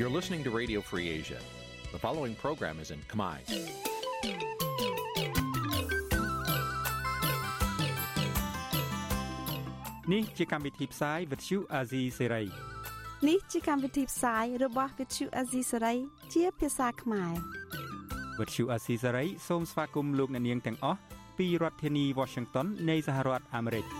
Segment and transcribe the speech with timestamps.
[0.00, 1.36] You're listening to Radio Free Asia.
[1.92, 3.36] The following program is in Khmer.
[10.12, 12.46] នេះជាកម្មវិធីផ្សាយ Vuthu Azizi Serai
[13.28, 15.96] នេះជាកម្មវិធីផ្សាយរបស់ Vuthu Azizi Serai
[16.34, 17.32] ជាភាសាខ្មែរ
[18.38, 20.98] Vuthu Azizi Serai សូមស្វាគមន៍លោកអ្នកនាងទាំងអស់
[21.38, 23.99] ពីរដ្ឋធានី Washington នៃសហរដ្ឋអាមេរិកចាប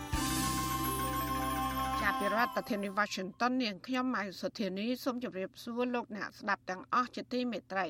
[2.23, 7.87] ពីរដ្ឋធានី Washington នាងខ្ញុំម៉ៃសុធានីសូមជម្រាបសួរលោកអ្នកស្ដាប់ទាំងអស់ជាទីមេត្រី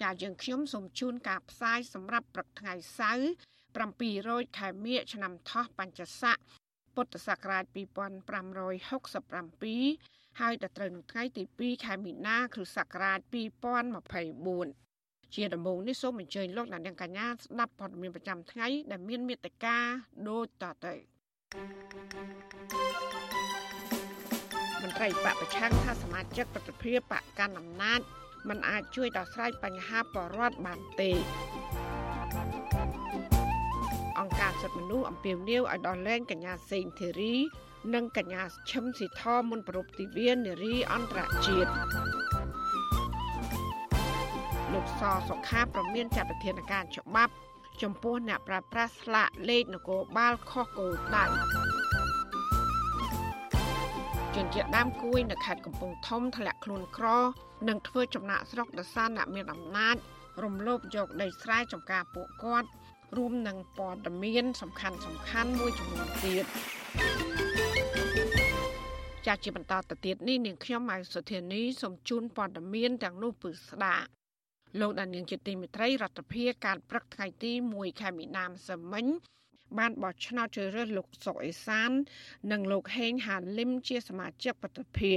[0.00, 3.28] ចាយើងខ្ញុំសូមជូនការផ្សាយសម្រាប់ព្រឹកថ្ងៃសៅរ៍
[3.88, 6.36] 700ខែមិញឆ្នាំថោះបัญចស័ក
[6.94, 13.18] ពុទ្ធសករាជ2567ហើយដល់ត្រូវនៅថ្ងៃទី2ខែមីនាគ្រិស្តសករាជ
[14.08, 19.76] 2024ជាដំបូងនេះសូមអញ្ជើញលោកអ្នកនាងកញ្ញាស្ដាប់ព័ត៌មានប្រចាំថ្ងៃដែលមានមេត្តា
[20.28, 20.94] ដូចតទៅ
[24.82, 28.00] មន្ត្រីបពប្រឆាំងថាសមាជិកប្រតិភិបកកាន់អំណាច
[28.48, 31.10] มันអាចជួយដោះស្រាយបញ្ហាបរដ្ឋបានទេ
[34.18, 37.34] អង្គការសិទ្ធិមនុស្សអំពាវនាវឲ្យដោះលែងកញ្ញាសេងធីរី
[37.94, 41.70] និងកញ្ញាឈឹមស៊ីធមុនប្រពៃទិវានារីអន្តរជាតិ
[44.72, 47.32] លោកសសុខាប្រមានចាត់វិធានការច្បាប់
[47.82, 51.24] ចំពោះអ្នកប្រើប្រាស់ស្លាកលេខនគរបាលខុសគោលដៅ
[54.38, 57.06] ជនជាតិដើមគួយនៅខេត្តកំពង់ធំធ្លាក់ខ្លួនក្រ
[57.68, 59.96] និងធ្វើចំណាក់ស្រុកដោយសារអ្នកមានអំណាច
[60.42, 62.68] រំលោភយកដីស្រែចម្ការពួកគាត់
[63.16, 66.44] រួមនឹងព័ត៌មានសំខាន់សំខាន់មួយចំនួនទៀត
[69.26, 74.06] ចាស់ជាបន្តទៅទៀតនេះនាងខ្ញុំម៉ៅសុធានីសូមជូនព័ត៌មានទាំងនោះពឺស្ដាប់
[74.80, 79.06] លោកដានៀងជាទីមេត្រីរដ្ឋាភិបាលការព្រឹកថ្ងៃទី1ខែមីនាសមិញ
[79.78, 81.90] បានបោះឆ្នោតជ្រើសរើសលោកសុកអេសាន
[82.52, 85.12] និងលោកហេងហាលឹមជាសមាជិកប្រតិភិ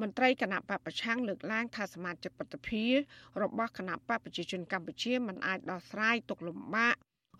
[0.00, 2.84] មន្ត្រីគណៈបពប្រឆាំងលើកឡើងថាសមាជិកប្រតិភិ
[3.42, 6.94] របស់គណៈបពប្រជាជនកម្ពុជាមិនអាចដោះស្រាយទុកលំបាក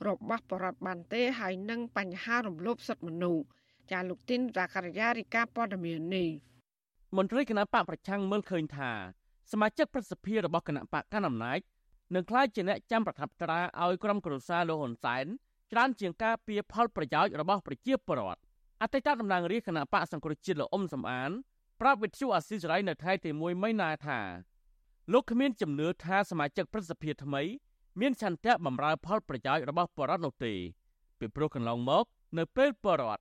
[0.08, 3.44] របស់បរដ្ឋបានទេហើយនឹងបញ្ហារំលោភសិទ្ធិមនុស្ស
[3.92, 6.28] ចាលោកទីនរាការីយ៉ារីកាព័ត៌មាននេះ
[7.16, 8.90] មន្ត្រីគណៈបកប្រឆាំងមើលឃើញថា
[9.52, 11.60] សមាជិកប្រសិទ្ធិរបស់គណៈបកកណ្ដាលអំណាច
[12.14, 15.26] នឹងក្លាយជាអ្នកចាំប្រថាប់ត្រាឲ្យក្រុមគ្រួសារលោកហ៊ុនសែន
[15.72, 18.40] ច្រើនជាងការពៀផលប្រយោជន៍របស់ប្រជាពលរដ្ឋ
[18.82, 21.30] អតីតតំណាងរាជគណៈបកសង្គ្រោះជាតិលោកអ៊ុំសំអាន
[21.80, 24.20] ប្រាប់វិទ្យុអាស៊ីសេរីនៅថ្ងៃទី1មីនាថា
[25.12, 27.42] លោកគ្មានជំនឿថាសមាជិកប្រសិទ្ធិថ្មី
[28.00, 30.54] មានឆន្ទៈបម្រើផលប្រយោជន៍របស់បរតនោះទេ
[31.18, 32.04] ពីព្រោះកន្លងមក
[32.38, 33.18] នៅពេលបរត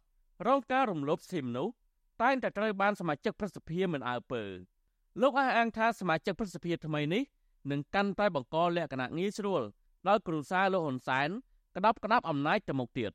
[0.47, 1.73] រងការរំលោភសិទ្ធិមនុស្ស
[2.21, 4.43] តែងតែត្រូវបានសមាជិកប្រសិទ្ធិមិនអើពើ
[5.21, 7.23] លោកអះអាងថាសមាជិកប្រសិទ្ធិថ្មីនេះ
[7.71, 9.61] នឹងកាន់តែបង្កលក្ខណៈងាយស្រួល
[10.07, 11.29] ដល់គ្រូសាលោកហ៊ុនសែន
[11.75, 13.11] ក្តាប់ក្តាប់អំណាចទៅមុខទៀត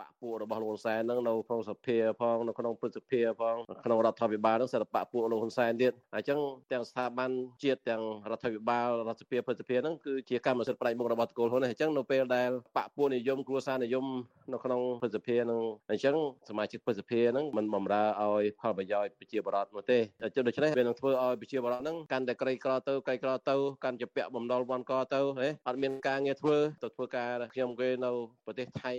[0.00, 6.38] បកពួករបស់លោកហ៊ុនសែនហ្នឹងនៅក្នុងសភាផងនៅក្នុងព្រឹទ្ធសភាផងក្នុងរដ្ឋាភិបាលហ្នឹងសិទ្ធិបកពួកលោកហ៊ុនសែនទៀតអញ្ចឹង
[6.72, 7.30] ទាំងស្ថាប័ន
[7.62, 14.04] ជាតិទាំងរដ្ឋាភិបាលរដ្ឋសភាព្រឹទ្ធសភាហ្នឹងគឺជាកម្មសិទ្ធិផ្នែកមុខរបស់តកូលហ៊ុនអញ្ចឹងនៅពេលដែលបកពួកនិយមគ្រួសារនិយម
[14.52, 15.60] នៅក្នុងព្រឹទ្ធសភាហ្នឹង
[15.90, 16.16] អញ្ចឹង
[16.48, 28.10] សមាជិកព្រឹទ្ធសភាហ្នឹងមិនបំរើឲ្យផលប្រយោជន៍ប្រជាពលរដ្ឋនោះទេអញ្ចឹងដូច្នេះវានឹងធ្វើឲ្យប្រជាពលរដ្ឋហ្នឹងកាន់តែក្រីក្រទៅក្រីក្រទៅកាន់ជាពាក់បំណុលវ៉ាន់កទៅហេអត់មានការងារធ្វើទៅធ្វើការខ្ញុំគេនៅ
[28.44, 28.92] ប្រទេសថៃ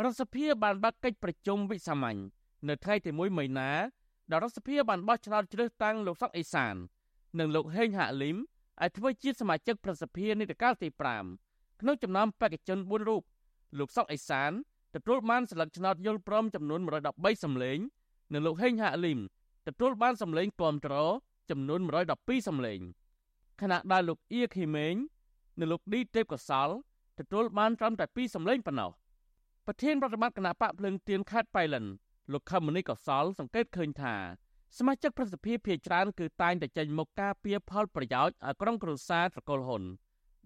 [0.00, 2.18] រដ្ឋសភាបានបើកកិច្ចប្រជុំវិសាមញ្ញ
[2.68, 3.70] នៅថ្ងៃទី1មីនា
[4.30, 6.74] ដែលរដ្ឋសភាបានបោះឆ្នោតជ្រើសតាំងលោកសុកអេសាន
[7.38, 8.36] និងលោកហេងហាក់លីម
[8.82, 10.88] ឲ្យធ្វើជាសមាជិកប្រសិទ្ធិនីតិកាលទី
[11.34, 13.22] 5ក្នុងចំណោមបេក្ខជន4រូប
[13.78, 14.50] លោកសុកអេសាន
[14.94, 16.80] ទទួលបានសិលឹកឆ្នោតយល់ព្រមចំនួន
[17.12, 17.78] 113សម្លេង
[18.32, 19.20] និងលោកហេងហាក់លីម
[19.68, 20.94] ទទួលបានសម្លេងគាំទ្រ
[21.50, 21.80] ចំនួន
[22.14, 22.80] 112សម្លេង
[23.60, 24.94] ខណៈដែលលោកអៀខីមេង
[25.58, 26.68] និងលោកឌីទេពកសល
[27.18, 28.92] ទទួលបានត្រឹមតែ2សម្លេងប៉ុណ្ណោះ
[29.66, 31.84] ប្រធានរដ្ឋបាលគណៈបកភ្លើងទៀនខេត្តបៃលិន
[32.32, 34.14] លោកខមនីកសលសង្កេតឃើញថា
[34.78, 39.82] សមាជិកប្រសិទ្ធិភាច្រើនគឺតែងតែចេញមុខការពៀផលប្រយោជន៍ឲ្យក្រុមគ្រួសារត្រកូលហ៊ុន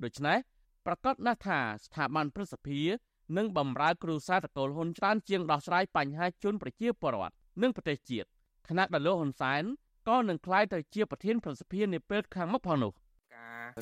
[0.03, 0.39] ដូច្នេះ
[0.87, 2.81] ប្រកាសណាស់ថាស្ថាប័នប្រសិទ្ធិ
[3.37, 8.29] នឹងបំរើគ្រួសារត្រកូលហ៊ុនច្រើនជាងដោះស្រាយបញ្ហាជនប្រជាពលរដ្ឋនិងប្រទេសជាតិ
[8.69, 9.63] ខណៈដែលលោកហ៊ុនសែន
[10.09, 12.93] ក៏នឹងក្លាយទៅជាប្រធានប្រសិទ្ធិនាពេលខាងមុខផងនោះ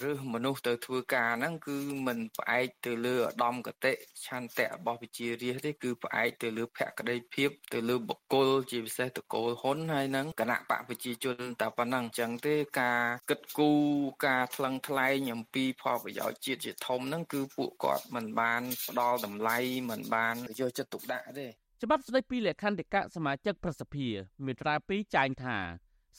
[0.03, 1.77] រើសមនុស្សទៅធ្វើការហ្នឹងគឺ
[2.07, 3.93] មិនផ្អែកទៅលើឧត្តមកតិ
[4.27, 13.83] ឆន្ទៈរបស់វិជារាជទេគឺផ្អែកទៅលើភក្តីភាពទៅលើបុគ្គលជាពិសេសតកូលហ៊ុនហើយនឹងគណៈបកប្រជាជនតែប៉ុណ្ណឹងអញ្ចឹងទេការគិតគូរ
[14.27, 19.59] ការថ្លឹងថ្លែងអំពីផលប្រយោជន៍ជាតិជាធំហ្នឹងគឺពួកគាត់មិនបានផ្ដល់តម្លៃ
[19.91, 21.47] មិនបានយកចិត្តទុកដាក់ទេ
[21.83, 24.07] ច្បាប់ស្តីពីលក្ខន្តិកៈសមាជិកប្រសិទ្ធិ
[24.47, 25.59] មាត្រា2ចែងថា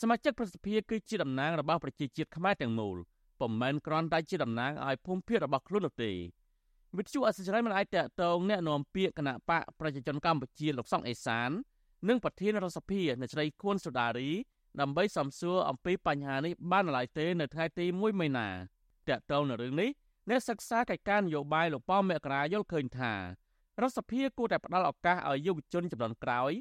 [0.02, 2.98] សមាជិកប្រសិទ្ធិគឺជាតំណាងរបស់ប្រជាជាតិខ្មែរទាំងមូល
[3.41, 6.13] ពុំមែនគ្រាន់តែជាតំណាងឲ្យភូមិភាគរបស់ខ្លួននោះទេ
[6.97, 11.51] វិទ្យុអសិរ័យមិនអាចតកតងแนะនាំពាក្យគណៈបកប្រជាជនកម្ពុជាលោកសុកអេសាន
[12.09, 14.31] និងប្រធានរដ្ឋសភាអ្នកស្រីខួនសូដារី
[14.81, 18.49] ដើម្បីសំសួរអំពីបញ្ហានេះបានឡើយទេនៅថ្ងៃទី1មីនា
[19.09, 19.91] តកតងនឹងរឿងនេះ
[20.29, 26.53] អ្នកសិក្សាកិច្ចការនយោបាយលោកប៉មករាយល់ឃើញថារដ្ឋសភាគួរតែផ្ដល់ឱកាសឲ្យយុវជនចំនួនក្រោយ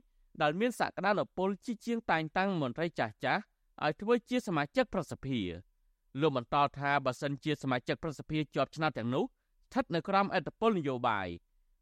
[0.42, 3.42] ដែលមានសក្តានុពលជាជាងតែងតាំងមន្ត្រីចាស់ចាស់
[3.84, 5.42] ឲ្យធ្វើជាសមាជិកប្រសិទ្ធិ
[6.21, 11.29] លោកបន្តថាបើសិនជាសមាជិកប្រសិទ្ធិជាប់ឆ្នោតទាំងនោះស្ថិតនៅក្រោមអធិបុលនយោបាយ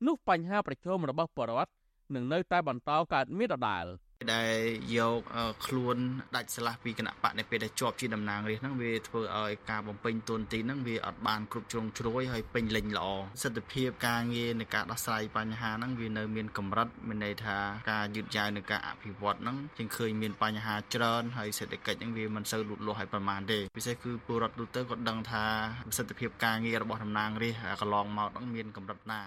[0.07, 1.73] នោះបញ្ហាប្រឈមរបស់ប្រជាពលរដ្ឋ
[2.15, 3.87] នឹងនៅតែបន្តកើតមានដដែល។
[4.35, 4.55] ដែល
[4.97, 5.21] យក
[5.67, 5.97] ខ្លួន
[6.37, 13.07] ដាច់ស្រឡះពីគណៈបកនៅពេលដែលជាប់ជាតំណាងរាស្ត្រហ្នឹងវាធ្វើឲ្យការបំពេញតួនាទីហ្នឹងវាអត់បានគ្រប់ជ្រុងជ្រោយហើយពេញលេញល្អ
[13.43, 17.59] សិទ្ធិភាពការងារនៃការដោះស្រាយបញ្ហាហ្នឹងវានៅមានកម្រិតមានន័យថា
[17.93, 25.45] ការយឺតយ៉ាវនៃការអភិវឌ្ឍហ្នឹងជាងឃើញមានបញ្ហាច្រើនហើយសេដ្ឋកិច្ចហ្នឹងវាមិនសូវលូតលាស់ឲ្យប្រមាណទេពិសេសគឺពលរដ្ឋទូទៅក៏ដឹងថា
[25.89, 29.21] ប្រសិទ្ធភាពការងាររបស់តំណាងរាស្ត្រកន្លងមកហ្នឹងមានកម្រិតណា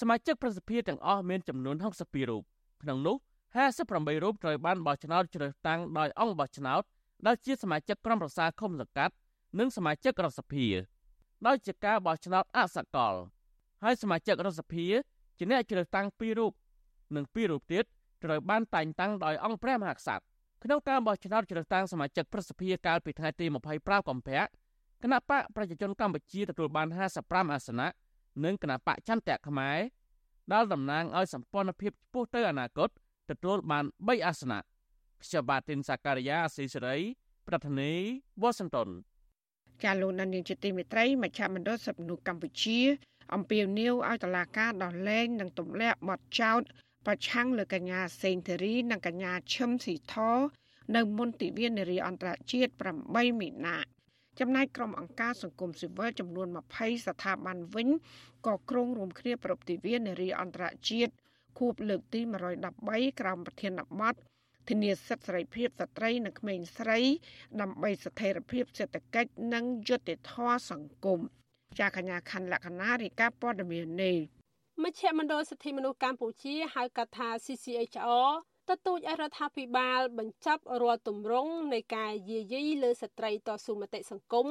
[0.00, 2.42] សមាជិកប្រសិទ្ធភាពទាំងអស់មានចំនួន62រូប
[2.82, 3.16] ក្នុងនោះ
[3.52, 6.82] 58រូបត្រូវបានបោះឆ្នោតជ្រើសតាំងដោយអង្គបោះឆ្នោត
[7.26, 9.14] ដែលជាសមាជិកក្រុមប្រឹក្សាឃុំសង្កាត់
[9.58, 10.66] និងសមាជិករដ្ឋសភា
[11.46, 13.14] ដោយជាការបោះឆ្នោតអសកល
[13.84, 14.86] ហើយសមាជិករដ្ឋសភា
[15.38, 16.52] ជាអ្នកជ្រើសតាំង2រូប
[17.16, 17.84] និង2រូបទៀត
[18.24, 20.24] ត្រូវបានតែងតាំងដោយអង្គព្រះមហាក្សត្រ
[20.62, 23.46] ក្នុងការបោះឆ្នោតជ្រើសតាំងសមាជិកប្រសិទ្ធិកាលពីថ្ងៃទី
[23.76, 24.42] 25កុម្ភៈ
[25.02, 26.88] គណៈបកប្រជាជនកម្ពុជាទទួលបាន
[27.20, 27.88] 55អាសនៈ
[28.44, 29.78] និងគណៈបកចន្ទៈខ្មែរ
[30.52, 32.88] ដែលតំណាងឲ្យសម្ព័ន្ធភាពឆ្ពោះទៅអនាគត
[33.30, 34.60] ទទួលបាន3អាសនៈ
[35.22, 36.96] ខ្ញុំបាទទីនសាការីយ៉ាអស៊ីសេរី
[37.48, 37.92] ប្រធានី
[38.42, 38.88] វ៉ាស៊ីនតោន
[39.82, 42.80] ចាលោកនាយកជាទីមេត្រីមជ្ឈមណ្ឌលសិទ្ធិមនុស្សកម្ពុជា
[43.34, 46.60] អំពាវនាវឲ្យតុលាការដោះលែងនិងទម្លាក់បទចោទ
[47.06, 50.14] ប្រឆាំងលើកញ្ញាសេងធីរីនិងកញ្ញាឈឹមស៊ីធ
[50.96, 52.72] នៅមន្ទីរនារីអន្តរជាតិ
[53.06, 53.76] 8មីនា
[54.40, 57.88] ចំណែកក្រុមអង្គការសង្គមស៊ីវិលចំនួន20ស្ថាប័នវិញ
[58.46, 61.12] ក៏ក្រុងរួមគ្នាប្រពៃទិវានារីអន្តរជាតិ
[61.58, 62.20] ខួបលើកទី
[62.70, 64.14] 113ក្រោមប្រធានបទ
[64.68, 67.00] ធានាសិទ្ធិសេរីភាពស្ត្រីនិងក្មេងស្រី
[67.60, 71.20] ដើម្បីស្ថិរភាពសេដ្ឋកិច្ចនិងយុត្តិធម៌សង្គម
[71.78, 74.16] ចាកញ្ញាខណ្ឌលក្ខណារីកាព័ត៌មាននេះ
[74.82, 78.28] មជ្ឈមណ្ឌលសិទ្ធិមនុស្សកម្ពុជាហៅកាត់ថា CCHR
[78.68, 84.48] ទទូចឲ្យរដ្ឋាភិបាល បញ្ចប់រាល់ទម្រង់នៃការយាយីលើស្ត្រីតស៊ូមតិសង្គម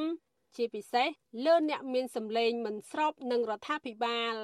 [0.55, 1.07] ជាពិសេស
[1.45, 4.35] លើអ្នកមានសម្លេងមិនស្របនឹងរដ្ឋាភិបាល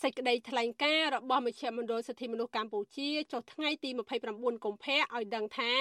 [0.00, 3.90] សេចក្តីថ្លែងការណ៍របស់មជ្ឈមណ្ឌលសិទ្ធិមនុស្សកម្ពុជាចុះថ្ងៃទី
[4.26, 5.72] 29កុម្ភៈឲ្យដឹងថា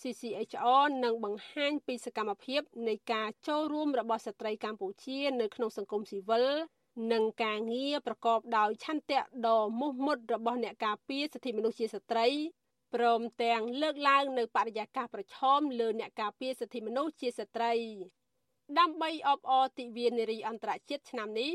[0.00, 6.46] CCHR នឹងបង្ហាញពីសកម្មភាពនៃការចូលរួមរបស់ស្ត្រីកម្ពុជានៅក្នុងសង្គមស៊ីវិល
[7.12, 12.28] និងការងារប្រកបដោយឆន្ទៈដ៏មោះមុតរបស់អ្នកការពារសិទ្ធិមនុស្សជាស្ត្រី
[12.94, 17.72] ព្រមទាំងលើកឡើងនៅបរិយាកាសប្រឈមលើអ្នកការពារសិទ្ធិមនុស្សជាស្ត្រី
[18.78, 21.50] ដើម្បីអបអរទិវានារីអន្តរជាតិឆ្នាំនេះ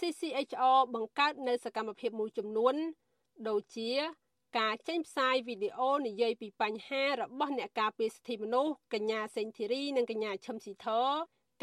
[0.00, 2.74] CCHR បង្កើតនៅសកម្មភាពមួយចំនួន
[3.48, 3.90] ដូចជា
[4.58, 10.88] ការចេញផ្សាយវីដេអូនិយាយពីបញ្ហារបស់អ្នកការពារសិទ្ធិមនុស្សកញ្ញាសេងធីរីនិងកញ្ញាឈឹមស៊ីធ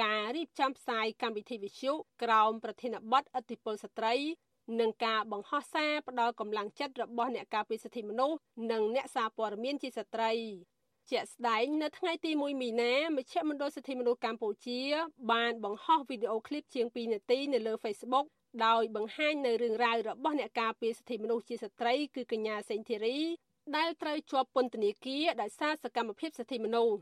[0.03, 1.93] ការរៀបចំផ្សាយកម្មវិធីវិទ្យុ
[2.23, 4.15] ក្រោមប្រធានបទអធិបុលស្ត្រី
[4.79, 8.37] និងការបង្ហោះសារផ្ដល់កម្លាំងចិត្តរបស់អ្នកការពារសិទ្ធិមនុស្ស
[8.71, 10.31] និងអ្នកសារព័ត៌មានជាស្ត្រី
[11.11, 14.81] ជាក់ស្ដែងនៅថ្ងៃទី1មីនាមជ្ឈមណ្ឌលសិទ្ធិមនុស្សកម្ពុជា
[15.31, 18.25] បានបង្ហោះវីដេអូឃ្លីបជាង2នាទីនៅលើ Facebook
[18.65, 23.19] ដោយបង្ហាញនៅរឿងរ៉ាវរបស់អ្នកការពារសិទ្ធិមនុស្សជាស្ត្រីគឺកញ្ញាសេងធីរី
[23.77, 26.97] ដែលត្រូវជាប់ពន្ធនាគារដោយសារសកម្មភាពសិទ្ធិមនុស្ស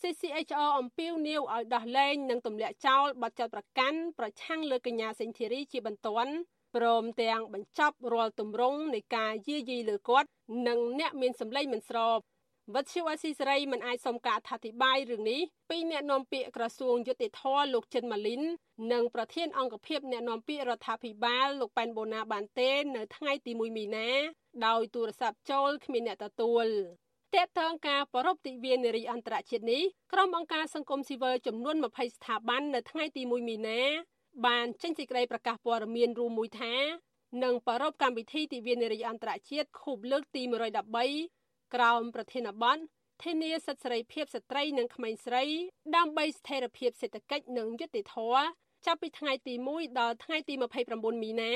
[0.00, 6.32] CCHR អំពាវនាវឲ្យដោះលែងនិងទម្លាក់ចោលបទចោទប្រកាន់ប្រឆាំងលើកញ្ញាសេងធីរីជាបន្ទាន់
[6.76, 10.28] ព្រមទាំងបញ្ចប់រាល់ទម្រង់នៃការយាយីលើគាត់
[10.68, 12.18] និងអ្នកមានសម្លេងមិនស្រប
[12.72, 15.40] វត្តឈីវអស៊ីសេរីមិនអាចសុំការអធិប្បាយរឿងនេះ
[15.70, 17.42] ពីអ្នកនាំពាក្យក្រសួងយុតិធធ
[17.74, 18.42] លោកចិនម៉ាលីន
[18.92, 24.08] និងប្រធានអង្គភិបអ្នកនាំពាក្យរដ្ឋាភិបាលលោកប៉ែនបូណាបានទេនៅថ្ងៃទី1មីនា
[24.66, 26.66] ដោយទូរស័ព្ទចូលគ្មានអ្នកទទួល
[27.34, 33.80] តេតងការប្រពៃទិវានារីអន្តរជាតិនេះក្រុមអង្គការសង្គមស៊ីវិលចំនួន20ស្ថាប័ននៅថ្ងៃទី1មីនា
[34.46, 36.74] បានចេញសេចក្តីប្រកាសព័ត៌មានរួមមួយថា
[37.44, 40.42] នឹងប្រពៃកម្មវិធីទិវានារីអន្តរជាតិខូបលើកទី
[41.02, 41.43] 113
[41.74, 42.78] ក្រោមប្រធានបទ
[43.22, 45.44] ធានាសិទ្ធិសេរីភាពស្ត្រីនិងក្មេងស្រី
[45.96, 48.44] ដើម្បីស្ថិរភាពសេដ្ឋកិច្ចនិងយុត្តិធម៌
[48.86, 50.54] ចាប់ពីថ្ងៃទី1ដល់ថ្ងៃទី
[50.88, 51.54] 29មីនា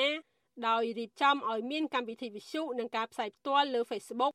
[0.69, 4.35] ដោយរៀបចំឲ្យមានកម្មវិធីវិទ្យុនិងការផ្សាយផ្ទាល់លើ Facebook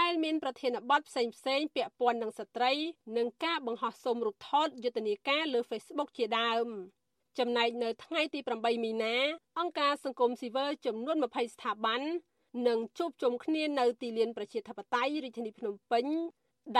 [0.00, 2.72] ដែលមានប្រធានបទផ្សេងផ្សេងពាក់ព័ន្ធនឹងស្ត្រី
[3.16, 6.66] និងការបង្ហោះសូមរូបថតយុទ្ធនាការលើ Facebook ជាដើម
[7.38, 9.16] ចំណែកនៅថ្ងៃទី8មីនា
[9.58, 12.00] អង្គការសង្គមស៊ីវិលចំនួន20ស្ថាប័ន
[12.68, 16.06] នឹងជួបជុំគ្នានៅទីលានប្រជាធិបតេយ្យរាជធានីភ្នំពេញ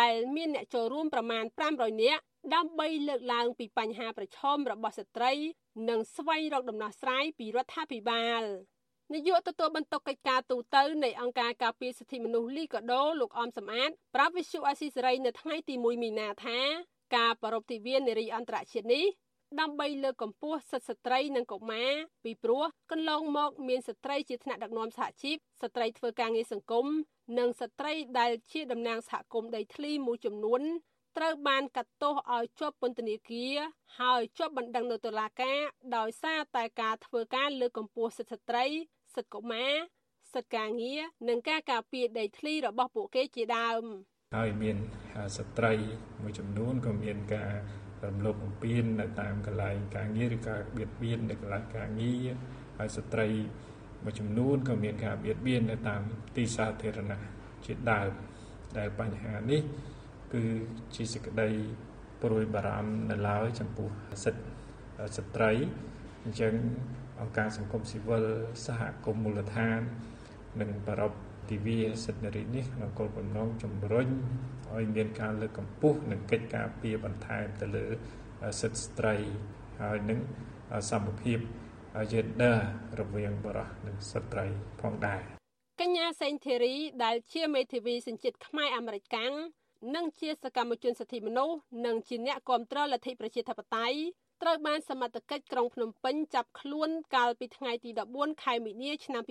[0.00, 2.22] ដែលមានអ្នកចូលរួមប្រមាណ500នាក់
[2.54, 5.32] ដើម្បីលើកឡើងពីបញ្ហាប្រឈមរបស់ស្ត្រី
[5.88, 8.42] និងស្វែងរកដំណោះស្រាយពីរដ្ឋាភិបាល
[9.14, 16.58] នាយកទទួលបន្ទុកកិច្ចការទូតនៃអង្គការការពារសិទ្ធិមនុស្សលីកាដូលោកអមសំអាតប្រាប់វិសុអាស៊ីសេរីនៅថ្ងៃទី1មីនាថា
[17.16, 19.04] ការប្រពៃទិវានារីអន្តរជាតិនេះ
[19.60, 21.92] ដើម្បីលើកកម្ពស់សិទ្ធិស្ត្រីនិងកុមារ
[22.24, 26.86] ពីព្រោះកន្លងមកមានស្ត្រីជាថ្នាក់ដឹកនាំសហជីពស្ត្រីធ្វើការងារសង្គម
[27.38, 30.62] និងស្ត្រីដែលជាតំណាងសហគមន៍ដីធ្លីមួយចំនួន
[31.16, 33.54] ត្រូវបានកាត់ទោសឲ្យជាប់ពន្ធនាគារ
[34.00, 35.58] ហើយជាប់បណ្ដឹងនៅតុលាការ
[35.96, 38.66] ដោយសារតែការធ្វើការលើកកម្ពស់សិទ្ធិស្ត្រី
[39.14, 39.74] សិទ្ធិកុមារ
[40.34, 43.84] សិទ្ធិការងារនិងការការពារដីធ្លីរបស់ពួកគេជាដើម
[44.36, 44.76] ហើយមាន
[45.36, 45.72] ស្ត្រី
[46.22, 47.52] មួយចំនួនក៏មានការ
[48.04, 52.28] រំលោភបំពាននៅតាមកន្លែងការងារឬការបៀតបៀននៅកន្លែងការងារ
[52.78, 53.28] ហើយស្ត្រី
[54.04, 56.00] មួយចំនួនក៏មានការបៀតបៀននៅតាម
[56.36, 57.22] ទីសាធារណៈ
[57.66, 58.10] ជាដើម
[58.78, 59.62] ដែលបញ្ហានេះ
[60.32, 60.42] គឺ
[60.94, 61.48] ជាសេចក្តី
[62.22, 63.88] ព្រួយបារម្ភនៅឡើយចំពោះ
[64.24, 64.44] សិទ្ធិ
[65.16, 65.52] ស្ត្រី
[66.24, 66.54] អញ្ចឹង
[67.20, 68.24] អង្គការសង្គមស៊ីវិល
[68.66, 69.80] សហគមន៍មូលដ្ឋាន
[70.60, 71.12] និងប្រព
[71.50, 74.08] ទិវាសិទ្ធិនារីនេះក្នុងគោលបំណងជំរុញ
[74.76, 77.86] ឲ្យមានការលើកកម្ពស់និងកិច្ចការពារបន្ថែមទៅលើ
[78.60, 79.16] សិទ្ធិស្ត្រី
[79.80, 80.20] ហើយនឹង
[80.90, 81.38] សមភាព
[82.12, 82.56] gender
[83.00, 84.46] រវាងបរិសុទ្ធនិងស្ត្រី
[84.80, 85.22] ផងដែរ
[85.80, 86.74] កញ្ញាសេងធីរី
[87.04, 89.32] ដែលជាមេធាវីសញ្ជាតិខ្មែរអាមេរិកកាំង
[89.94, 93.98] និងជាសកម្មជនសិទ្ធិមនុស្សនិងជាអ្នកគាំទ្រលទ្ធិប្រជាធិបតេយ្យ
[94.42, 99.22] ត្រូវបានសមត្ថកិច្ចក្រុងភ្នំពេញចាប់ខ្លួនកាលពីថ្ងៃទី14ខែមីនាឆ្នាំ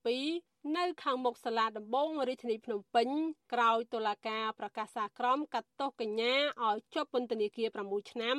[0.00, 3.08] 2022 នៅខាងមុខសាលាដំបងរាជធានីភ្នំពេញ
[3.52, 6.34] ក្រោយតុលាការប្រកាសសាក្រមកាត់ទោសកញ្ញា
[6.66, 8.36] ឲ្យជាប់ពន្ធនាគារ6ឆ្នាំ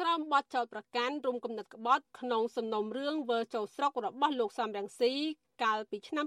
[0.00, 5.12] ក្រោមបទចោទប្រកាន់រួមគំនិតក្បត់ក្នុងសំណុំរឿងវើចូលស្រុករបស់លោកសំរងស៊ី
[5.62, 6.24] កាលពីឆ្នាំ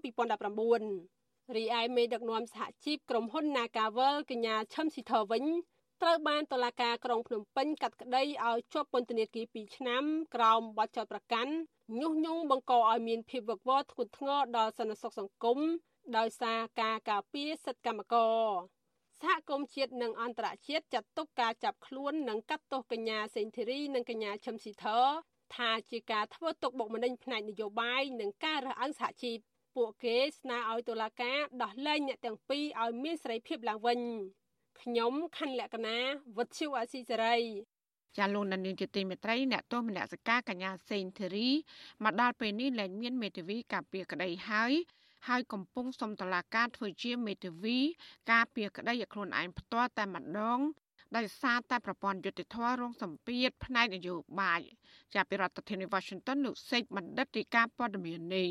[0.81, 5.43] 2019រីឯមេដឹកនាំសហជីពក្រុមហ៊ុន Nagavel កញ្ញាឈឹមស៊ីធវិញ
[6.01, 10.03] ត្រូវបានតុលាការក្រុងភ្នំពេញកាត់ក្តីឲ្យជាប់ពន្ធនាគារ2ឆ្នាំ
[10.35, 11.53] ក្រោមបទចោទប្រកាន់
[12.00, 15.59] ញុះញង់បង្កឲ្យមានភាពវឹកវរធ្ងន់ធ្ងរដល់សន្តិសុខសង្គម
[16.17, 18.43] ដោយសារការការពារសិទ្ធិកម្មករ
[19.21, 24.85] សហគមន៍ជាតិនិងអន្តរជាតិចាត់ទុកការចាប់ខ្លួននិងកាត់ទោសកញ្ញាសេងធីរីនិងកញ្ញាឈឹមស៊ីធ
[25.55, 29.38] ថាជាការធ្វើទុកបុកម្នេញផ្នែកនយោបាយនិងការរើសអើងសហជីព
[29.75, 34.00] ពួកគេស្នើឲ្យតុលាការដោះលែងអ្នកទាំងពីរឲ្យមានសេរីភាពឡើងវិញ
[34.82, 35.98] ខ្ញុំខណ្ឌលក្ខណា
[36.38, 37.38] វុទ្ធុអាស៊ីសេរី
[38.18, 41.50] ចាលោកនាងជាទីមេត្រីអ្នកទោសមនសិការកញ្ញាសេងធីរី
[42.03, 44.74] មកដល់ពេលនេះលែងមានមេធាវីការពារក្តីហើយ
[45.27, 47.80] ហើយកំពុងសុំតឡាការធ្វើជាមេធាវី
[48.32, 50.60] ការពារក្តីឲ្យខ្លួនឯងផ្ទាល់តែម្ដង
[51.15, 54.62] ដោយសារតែប្រព័ន្ធយុតិធធរងសម្ពាធផ្នែកនយោបាយ
[55.15, 58.50] ចាប់ពីរដ្ឋធានី Washington លោកសេកបណ្ឌិតទីការព័ត៌មាននេះ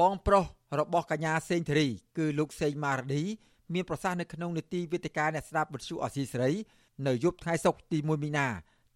[0.00, 0.44] បងប្រុស
[0.78, 1.86] របស់កញ្ញាសេងធារី
[2.18, 3.22] គឺលោកសេងម៉ារឌី
[3.74, 6.52] មានប្រសាសន៍នៅក្នុងនីតិវេទិកាអ្នកស្ដាប់វិទ្យុអសីសេរី
[7.06, 8.46] នៅយប់ថ្ងៃសុក្រទី1មីនា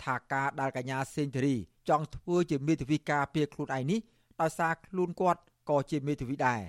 [0.04, 1.56] ថាការដែលកញ្ញាសេងធារី
[1.88, 4.00] ចង់ធ្វើជាមេធាវីការពារខ្លួនឯងនេះ
[4.40, 6.60] ដោយសារខ្លួនគាត់ក៏ជាមេធាវីដែរ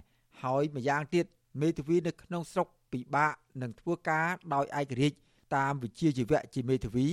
[0.43, 1.25] ហើយម្យ៉ាងទៀត
[1.61, 5.17] មេធាវីនៅក្នុងស្រុកពិបាកនឹងធ្វើការដោយឯករាជ្យ
[5.55, 7.07] តាមវិជាជីវៈជាមេធាវី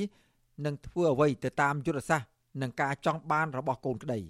[0.66, 2.28] នឹងធ្វើអ្វីទៅតាមយុទ្ធសាស្ត្រ
[2.62, 4.21] និងការចង់បានរបស់កូនក្តី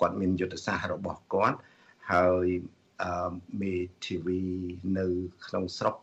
[0.00, 1.56] គាត់មានយុទ្ធសាស្ត្ររបស់គាត់
[2.12, 2.46] ហើយ
[3.62, 3.74] មេ
[4.06, 4.42] ធាវី
[4.98, 5.06] នៅ
[5.46, 5.96] ក្នុងស្រុក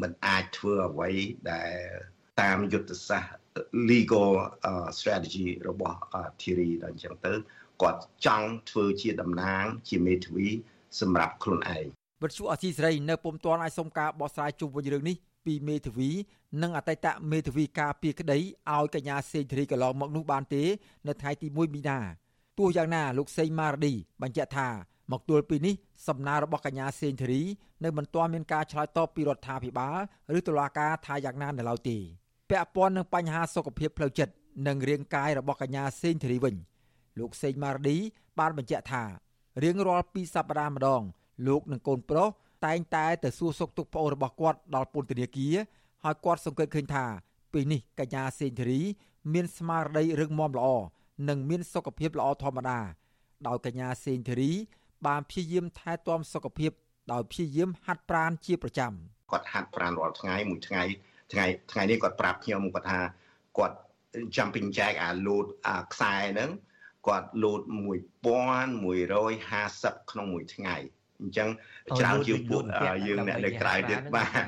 [0.00, 1.10] มันអាចធ្វើអ្វី
[1.52, 1.72] ដែល
[2.40, 3.34] តាមយុទ្ធសាស្ត្រ
[3.90, 4.30] legal
[4.98, 5.98] strategy របស់
[6.40, 7.32] Thierry ដល់អញ្ចឹងទៅ
[7.82, 10.48] គាត់ចង់ធ្វើជាតំណាង ជាមេធាវី
[11.00, 11.86] សម្រាប់ខ្លួនឯង
[12.22, 16.10] វិទ្យុអសីសេរីនៅពុំទាន់អាចសុំការបកស្រាយជុំវិញរឿងនេះពីមេធាវី
[16.62, 20.64] និងអតីតមេធាវីការពីក្តីឲ្យកញ្ញាសេងធារីកន្លងមកនោះបានទេ
[21.06, 21.98] នៅថ្ងៃទី1មីនា
[22.58, 24.68] ទោះយ៉ាងណាលោកសេងម៉ារឌីបញ្ជាក់ថា
[25.12, 25.74] មកទល់ពេលនេះ
[26.06, 27.42] សំណើរបស់កញ្ញាសេងធារី
[27.84, 29.98] នៅមិនទាន់មានការឆ្លើយតបពីរដ្ឋាភិបាល
[30.38, 31.98] ឬតុលាការថាយ៉ាងណានៅឡើយទេ
[32.50, 34.32] ពាក់ព័ន្ធនឹងបញ្ហាសុខភាពផ្លូវចិត្ត
[34.66, 36.54] និងរាងកាយរបស់កញ្ញាសេងធារីវិញ
[37.18, 37.96] លោកសេងម៉ារឌី
[38.38, 39.04] បានបញ្ជាក់ថា
[39.62, 41.02] រៀងរាល់2សប្តាហ៍ម្ដង
[41.46, 42.28] លោកនិងកូនប្រុស
[42.66, 45.54] តែងតែទៅសួរសុខទុក្ខប្អូនរបស់គាត់ដល់ពន្ធនាគារ
[46.04, 47.04] ហើយគាត់សង្កេតឃើញថា
[47.52, 48.80] ពេលនេះកញ្ញាសេងធារី
[49.32, 50.68] មានស្មារតីរឹងមាំល្អ
[51.28, 52.80] និងមានសុខភាពល្អធម្មតា
[53.46, 54.52] ដោយកញ្ញាសេងធារី
[55.06, 56.70] បានព្យាយាមថែទាំសុខភាព
[57.12, 58.92] ដោយព្យាយាមហាត់ប្រាណជាប្រចាំ
[59.32, 60.82] គាត់ហាត់ប្រាណរាល់ថ្ងៃមួយថ្ងៃ
[61.32, 63.00] ថ្ងៃថ្ងៃនេះគាត់ប្រាប់ខ្ញុំគាត់ថា
[63.58, 63.76] គាត់
[64.36, 66.50] jumping jack អាលោតអាខ្សែហ្នឹង
[67.06, 67.60] គាត់លោត
[69.06, 70.76] 1150ក្នុងមួយថ្ងៃ
[71.20, 71.48] អញ្ចឹង
[71.98, 72.62] ច្រើនជាងពួក
[73.06, 74.44] យើងអ្នកនៅក្រៅទៀតបាន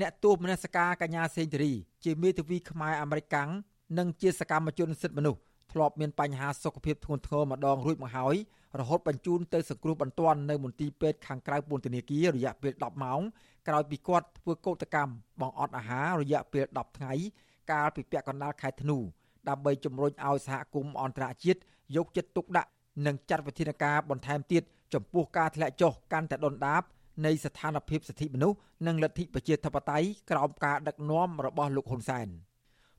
[0.00, 1.72] អ្នកទូមនសការកញ្ញាសេងធារី
[2.04, 3.50] ជាមេធាវីខ្មែរអាមេរិកកាំង
[3.98, 5.40] និងជាសកម្មជនសិទ្ធិមនុស្ស
[5.72, 8.36] ធ្លាប់មានបញ្ហាសុខភាពធ្ងន់ធ្ងរម្ដងរួចមកហើយ
[8.80, 13.20] រហូតបញ្ជូនទៅសង្គ្រោះបន្ទាន់នៅមន្ទីរពេទ្យខាងក្រៅពន្ធនាគាររយៈពេល10ម៉ោង
[13.68, 17.12] ក្រោយពីគាត់ធ្វើកោតកម្មបង្អត់អាហាររយៈពេល10ថ្ងៃ
[17.72, 18.98] កាលពីពាក់កណ្ដាលខែធ្នូ
[19.48, 21.60] ដើម្បីជំរុញឲ្យសហគមន៍អន្តរជាតិ
[21.96, 22.70] យកចិត្តទុកដាក់
[23.06, 24.62] និងចាត់វិធានការបន្ថែមទៀត
[24.94, 26.82] ចំពោះការធ្លាក់ចុះកាន់តែដុនដាប
[27.26, 32.28] នៃស្ថានភាពសិទ្ធិមនុស្សនិងលទ្ធិប្រជាធិបតេយ្យក្រោមការដឹកនាំរបស់លោកហ៊ុនសែន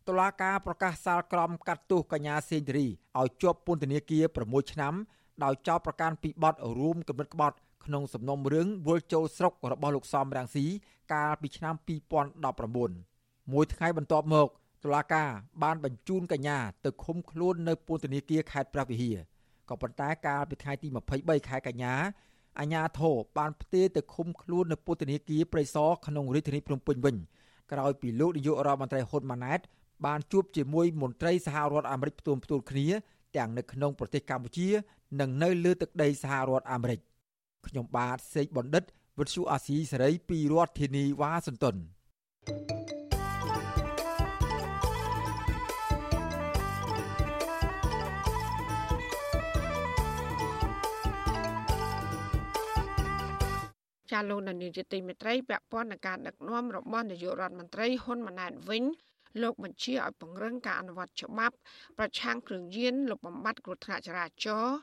[0.07, 2.87] តុលាការប្រកាសសាលក្រមកាត់ទោសកញ្ញាសេងធារី
[3.19, 4.93] ឲ្យជាប់ពន្ធនាគារ6ឆ្នាំ
[5.43, 10.65] ដោយចោទប្រកាន់ពីបទរួមគំនិតក្បត់ក្នុងសំណុំរឿងវល់ចូលស្រុករបស់លោកសំរាំងស៊ី
[11.13, 11.75] កាលពីឆ្នាំ
[12.83, 14.47] 2019មួយថ្ងៃបន្ទាប់មក
[14.83, 15.29] តុលាការ
[15.63, 19.17] បានបញ្ជូនកញ្ញាទៅឃុំខ្លួននៅពន្ធនាគារខេត្តព្រះវិហារ
[19.69, 20.87] ក៏ប៉ុន្តែកាលពីថ្ងៃទី
[21.17, 21.93] 23ខែកញ្ញា
[22.59, 27.15] អាជ្ញាធរបានផ្ទេរទៅឃុំខ្លួននៅពន្ធនាគារព្រៃសរក្នុងរាជធានីភ្នំពេញវិញ
[27.71, 29.59] ក្រោយពីលោកនាយករដ្ឋមន្ត្រីហ៊ុនម៉ាណែត
[30.05, 32.87] បានជួបជាមួយមន្ត្រីសហរដ្ឋអាមេរិកផ្ទាល់ផ្ទាល់គ្នា
[33.37, 34.67] ទាំងនៅក្នុងប្រទេសកម្ពុជា
[35.19, 36.99] និងនៅលើទឹកដីសហរដ្ឋអាមេរិក
[37.67, 38.83] ខ្ញុំបាទសេកបណ្ឌិត
[39.19, 41.75] វិទ្យុអាស៊ីសេរីពីរដ្ឋធានីវ៉ាស៊ីនតោន
[54.11, 58.83] ចាលោកនាយកទីមេត្រីពាក់ព័ន្ធនឹងការដឹកនាំរបស់នាយករដ្ឋមន្ត្រីហ៊ុនម៉ាណែតវិញ
[59.41, 61.55] លោកបញ្ជាឲ្យពង្រឹងការអនុវត្តច្បាប់
[61.97, 64.77] ប្រឆាំងគ្រឿងញៀនលុបបំបាត់គ្រោះថ្នាក់ចរាចរណ៍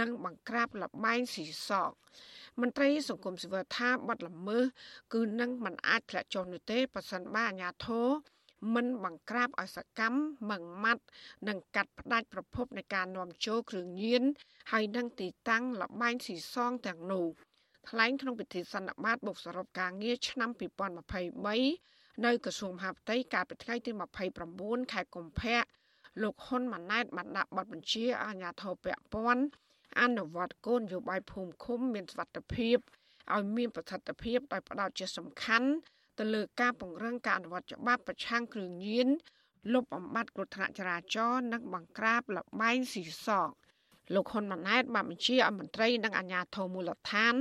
[0.00, 1.92] និងបង្ក្រាបលបែងស៊ីសក
[2.60, 4.64] មន្ត្រីសង្គមស៊ីវិលថាបាត់ល្មើស
[5.14, 8.08] គឺនឹងមិនអាចធ្លាក់ចុះនោះទេប៉ះសិនបើអាញាធរ
[8.74, 11.04] មិនបង្ក្រាបឲ្យសកម្មម៉ងម៉ាត់
[11.48, 14.22] និងកាត់ផ្ដាច់ប្រភពនៃការនាំចូលគ្រឿងញៀន
[14.72, 17.26] ហើយនឹងទីតាំងលបែងស៊ីសងទាំងនោះ
[17.88, 23.90] ថ្លែងក្នុងពិធីសន្និបាតបុកសរុបការងារឆ្នាំ2023 នៅក្រសួងមហាផ្ទៃកាលពីថ្ងៃទី
[24.42, 25.58] 29ខែកុម្ភៈ
[26.22, 29.44] លោកហ៊ុនម៉ាណែតបានដាក់បទបញ្ជាអាជ្ញាធរពាក់ព័ន្ធ
[30.00, 32.76] អនុវត្តគោលនយោបាយភូមិឃុំមានសុវត្ថិភាព
[33.34, 35.68] ឲ្យមានប្រសិទ្ធភាពដោយផ្ដោតជាសំខាន់
[36.18, 39.08] ទៅលើការពង្រឹងការអនុវត្តច្បាប់ប្រឆាំងគ្រឿងញៀន
[39.72, 43.48] លុបបំបាត់គ្រោះថ្នាក់ចរាចរណ៍និងបង្ក្រាបលបែងស៊ីសង
[44.14, 47.34] លោកហ៊ុនម៉ាណែតបានបញ្ជាឲ្យមន្ត្រីនិងអាជ្ញាធរមូលដ្ឋាន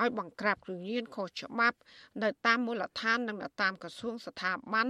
[0.00, 1.78] ឲ្យបង្ក្រាបគ្រឿងញៀនខុសច្បាប់
[2.22, 4.88] នៅតាមមូលដ្ឋាននិងនៅតាមក្រសួងស្ថាប័ន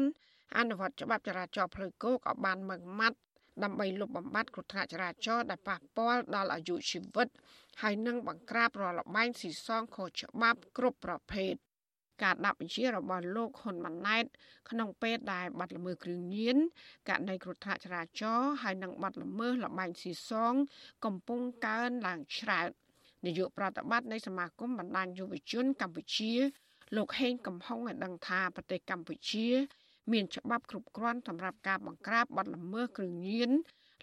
[0.56, 3.18] អនុវត្តច្បាប់ចរាចរណ៍ផ្លូវគោកឲ្យបានម៉ឺងម៉ាត់
[3.62, 7.28] ដើម្បីលុបបំបាត់គ្រោះថ្នាក់ចរាចរណ៍ដែលប៉ះពាល់ដល់អាយុជីវិត
[7.82, 11.54] ហើយនឹងបង្ក្រាបរាល់លបែងស៊ីសងខុសច្បាប់គ្រប់ប្រភេទ
[12.22, 14.24] ការដាក់បញ្ជារបស់លោកហ៊ុនម៉ាណែត
[14.70, 16.57] ក្នុងពេលដែលបាត់ល្មើសគ្រឿងញៀន
[17.09, 20.55] ករណីគ្រោះថ្នាក់ចរាចរណ៍ហើយនិងបាត់ល្មើសលបែងស៊ីសង
[21.05, 22.68] កំពុងកើនឡើងច្រើន
[23.24, 26.33] នាយកប្រតិបត្តិនៃសមាគមបណ្ដាញយុវជនកម្ពុជា
[26.96, 29.48] លោកហេងកំហុងឲ្យដឹងថាប្រទេសកម្ពុជា
[30.12, 33.50] មានច្បាប់គ្រប់គ្រាន់សម្រាប់ការបង្ក្រាបបទល្មើសគ្រឿងញៀន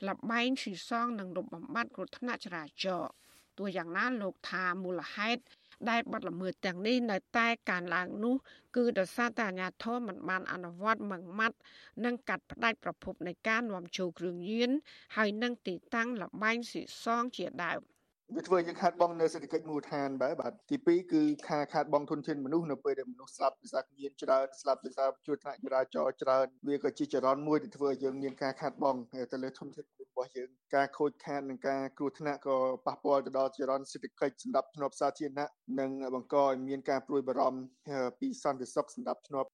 [0.07, 3.11] លបែងស៊ីសងនិងរំបំបត្តិគ្រោះថ្នាក់ចរាចរណ៍
[3.57, 5.41] ទោះយ៉ាងណាលោកថាមូលហេតុ
[5.89, 8.35] ដែលបទល្មើសទាំងនេះនៅតែកើនឡើងនោះ
[8.75, 11.57] គឺដោយសារតែអាជ្ញាធរមិនបានអនុវត្តម៉ឺងម៉ាត់
[12.05, 14.71] និងកាត់ផ្តាច់ប្រភពនៃការនាំចូលគ្រឿងញៀន
[15.15, 17.92] ហើយនឹងទីតាំងលបែងស៊ីសងជាដើម
[18.35, 28.99] វាធ្វើយើងខាតបង់នៅសេដ្ឋកិច្ចមូលដ្ឋានបាទបាទទី2គឺការខាតបង់ធនធានមនុស្សនៅពេលដែលមនុស្សស្លាប់ដោយសារញៀនច្រើនស្លាប់ដោយសារជួថ្នាក់ចរាចរណ៍ច្រើនវាក៏ជាចរន្តមួយដែលធ្វើឲ្យយើងមានការខាតបង់
[29.31, 39.49] ទៅលើធនធានរបស់យើងការខូចខាតនិងការគ្រោះថ្នាក់ក៏ប៉ះពាល់ទៅដល់ចរន្តសេដ្ឋកិច្ចសម្រាប់ធ្នាប់សាធារណៈនិងបង្កឲ្យមានការព្រួយបារម្ភពីសន្តិសុខសម្រាប់ធ្នាប់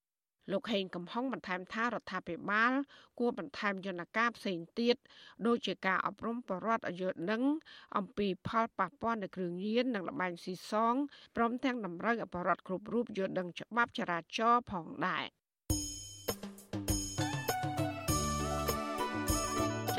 [0.52, 2.72] លោកហេងកំហុងបន្ថែមថារដ្ឋាភិបាល
[3.18, 4.96] គួរបន្ថែមយន្តការផ្សេងទៀត
[5.46, 7.42] ដូចជាការអប់រំបរដ្ឋឲ្យយល់ដឹង
[7.96, 10.94] អំពីផលប៉ះពាល់នៃគ្រឿងញៀននិងលបែងស៊ីសង
[11.36, 15.24] ព្រមទាំងតម្រូវឲ្យបរដ្ឋគ្រប់រូបយល់ដឹងច្បាប់ចរាចរណ៍ផងដែរ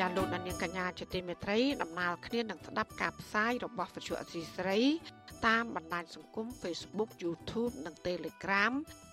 [0.00, 4.78] ចាលោកដានៀងកញ្ញាជាទីមេត្រីដំណើរគ្នានឹងស្ដាប់ការផ្សាយរបស់វិទ្យុអសីស្រី
[5.46, 8.72] តាមបណ្ដាញសង្គម Facebook YouTube និង Telegram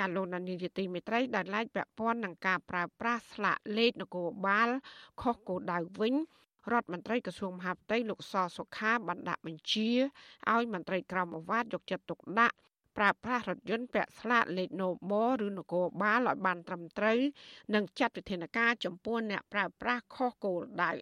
[0.00, 4.68] ចាលោកនានីជាទីមេត្រីដែលឡាយពាក់ព័ន្ធនឹងការប្រើប្រាស់ស្លាកលេខនគរបាល
[5.22, 6.14] ខុសគោលដៅវិញ
[6.72, 9.90] រដ្ឋមន្ត្រីក្រសួងមហាផ្ទៃលោកសសុខាបានដាក់បញ្ជា
[10.52, 12.56] ឲ្យមន្ត្រីក្រមអាវ៉ាតយកចិត្តទុកដាក់
[12.96, 17.18] ប្រើប្រាស់រថយន្តពាក់ស្លាកលេខ Nobo ឬនគរបាលឲ្យបានត្រឹមត្រូវ
[17.74, 20.92] និងចាត់វិធានការចំពោះអ្នកប្រើប្រាស់ខុសគោលដៅ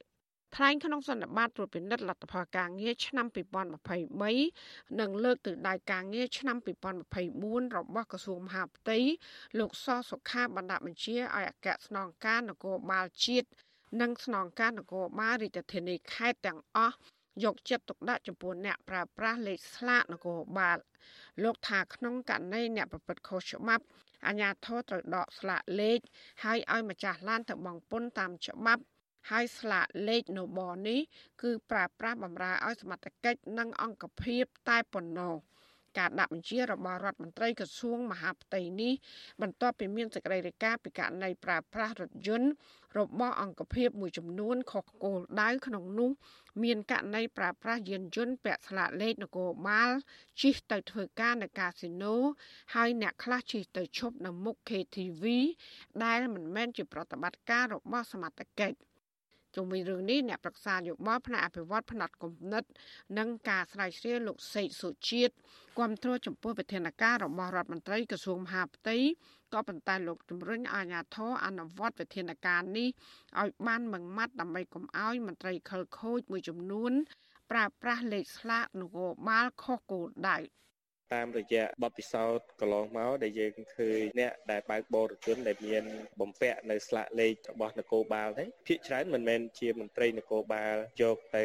[0.56, 6.56] ថ្លែងក្នុងសន្និបាតត្រួតពិនិត្យលទ្ធផលការងារឆ្នាំ2023និងលើកទិដៅការងារឆ្នាំ
[7.16, 8.98] 2024របស់ក្រសួងមហាផ្ទៃ
[9.58, 13.48] លោកសសុខាបណ្ដាបញ្ជាឲ្យអគ្គស្នងការនគរបាលជាតិ
[14.00, 16.96] និងស្នងការនគរបាលរាជធានីខេត្តទាំងអស់
[17.44, 20.78] យកចិត្តទុកដាក់ចំពោះអ្នកប្រើប្រាស់លេខស្លាកនគរបាល
[21.42, 23.84] លោកថាក្នុងករណីអ្នកប្រព្រឹត្តខុសច្បាប់
[24.26, 25.98] អាជ្ញាធរត្រូវដកស្លាកលេខ
[26.44, 28.82] ហើយឲ្យម្ចាស់ឡានទៅបង់ពន្ធតាមច្បាប់
[29.30, 31.00] ហើយស្លាកលេខនៅបនេះ
[31.42, 35.36] គឺប្រើប្រាស់បម្រើឲ្យសមត្ថកិច្ចនិងអង្គភាពតែប៉ុណ្ណោះ
[35.98, 38.92] ការដាក់បញ្ជារបស់រដ្ឋមន្ត្រីក្រសួងមហាផ្ទៃនេះ
[39.42, 42.50] បន្ទាប់ពីមានសេចក្តីរាយការណ៍ពីករណីប្រើប្រាស់រថយន្ត
[42.98, 46.10] របស់អង្គភាពមួយចំនួនខុសគោលដៅក្នុងនោះ
[46.62, 49.90] មានករណីប្រើប្រាស់យានយន្តពាក់ស្លាកលេខនគរបាល
[50.40, 52.14] ជិះទៅធ្វើការនៅកាស៊ីណូ
[52.74, 55.24] ហើយអ្នកខ្លះជិះទៅឈប់នៅមុខ KTV
[56.04, 58.87] ដែលមិនមែនជាប្រតិបត្តិការរបស់សមត្ថកិច្ច
[59.58, 62.64] ជុំវិញរឿងនេះអ្នកប្រឹក្សាយោបល់ផ្នែកអភិវឌ្ឍផ្នែកគំនិត
[63.18, 65.34] និងការស្រាវជ្រាវលោកសេកសុជាតិ
[65.78, 68.96] គាំទ្រចំពោះវិធានការរបស់រដ្ឋមន្ត្រីក្រសួងមហាផ្ទៃ
[69.54, 72.88] ក៏ប៉ុន្តែលោកជំរុញអាជ្ញាធរអនុវត្តវិធានការនេះ
[73.40, 76.92] ឲ្យបានម៉ឺងម៉ាត់ដើម្បីកុំឲ្យមន្ត្រីខិលខូចមួយចំនួន
[77.50, 80.38] ប្រើប្រាស់លេខស្លាកនគរបាលខុសគោលដៅ
[81.14, 85.84] តាមរយៈបទពិសោធន៍កន្លងមកដែលយើងឃើញអ្នកដែលបើកបរជនដែលមាន
[86.20, 91.44] បំពាក់នៅស្លាកលេខរបស់នគរបាលទេភាគច្រើនមិនមែនជាមន្ត្រីនគរបាលយកទៅ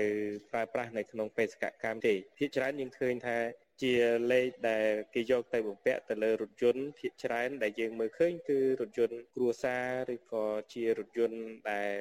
[0.52, 3.38] ប្រើប្រាស់នៅក្នុងបេសកកម្មទេភាគច្រើនយើងឃើញថា
[3.84, 3.96] ជា
[4.32, 9.78] លេខដែលគេយកទៅបំពាក់ទៅលើរថយន្តភាគច្រើនដែលយើងមើលឃើញគឺរថយន្តគ្រួសា
[10.10, 11.94] រឬក៏ជារថយន្តដែល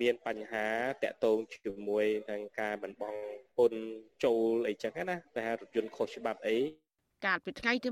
[0.00, 0.66] មានបញ្ហា
[1.02, 3.16] តាក់ទងជាមួយនឹងការបន្បង
[3.56, 3.72] ពុន
[4.24, 6.58] ចូលអីចឹងណាតែរថយន្តខុសច្បាប់អី
[7.24, 7.88] កាលពីថ្ងៃទី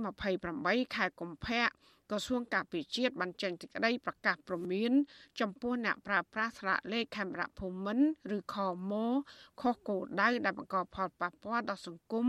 [0.47, 1.65] 28ខែកុម្ភៈ
[2.11, 4.93] ក្រសួងការពារជាតិបានចេញសេចក្តីប្រកាសព្រមាន
[5.41, 8.57] ចំពោះអ្នកប្រើប្រាស់ស្លាកលេខខេមរៈភូមិន្ទឬខ
[8.91, 8.93] ម
[9.61, 12.27] ខុសគោលដៅដែលបង្កផលប៉ះពាល់ដល់សង្គម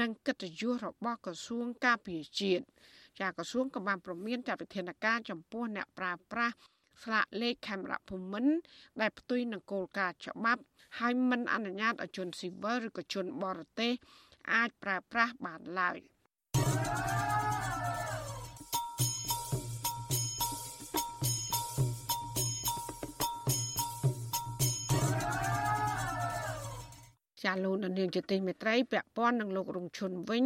[0.00, 2.64] និងកិត្តិយសរបស់ក្រសួងការពារជាតិ
[3.20, 6.54] ចាក្រសួងក៏បានព្រមានចាត់វិធានការចំពោះអ្នកប្រើប្រាស់
[7.02, 8.54] ស្លាកលេខខេមរៈភូមិន្ទ
[9.00, 10.62] ដែលផ្ទុយនឹងគោលការណ៍ច្បាប់
[10.98, 13.92] ហើយមិនអនុញ្ញាតឲ្យជនស៊ីវិលឬក៏ជនបរទេស
[14.52, 15.98] អាចប្រើប្រាស់បានឡើយ។
[27.44, 30.44] ចាលោកនាងជាទីមេត្រីពាក់ព័ន្ធនឹងលោករងឈុនវិញ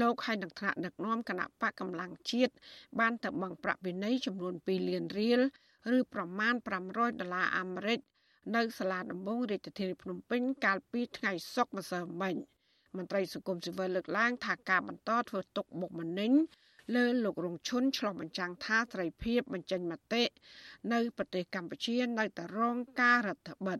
[0.00, 2.52] លោកហើយនឹងថ្នាក់ដឹកនាំគណៈបកកម្លាំងជាតិ
[2.98, 5.40] បានទៅបង់ប្រាក់វិន័យចំនួន2លានរៀល
[5.96, 6.54] ឬប្រមាណ
[6.88, 8.00] 500ដុល្លារអាមេរិក
[8.56, 12.34] នៅសាលាដំបងរាជធានីភ្នំពេញកាលពីថ្ងៃសុក្រម្សិលមិញ
[12.96, 16.32] មន្ត្រីសង្គមស៊ីវិលលើកឡើងថាការបន្តធ្វើទុកបុកម្នេញ
[16.96, 20.22] លើលោករងឈុនឆ្លោះបញ្ចាំងថាសេរីភាពបញ្ចេញមតិ
[20.92, 23.78] នៅប្រទេសកម្ពុជានៅតែរងការរដ្ឋបិទ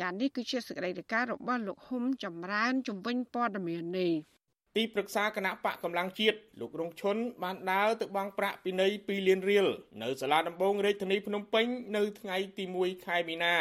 [0.00, 4.12] ចានេះគឺជាសេចក្តីរាយការណ៍របស់លោកហ៊ុំចម្រើនជំវិញព័ត៌មាននេះ
[4.76, 9.66] ទីប្រឹក្សាគណៈបកកម្លាំងជាតិលោករងឈុនបានដើរទៅបង់ប្រាក់ពិន័យ2លានរៀល
[10.02, 13.54] នៅសាលាដំបងរាជធានីភ្នំពេញនៅថ្ងៃទី1ខែមីនា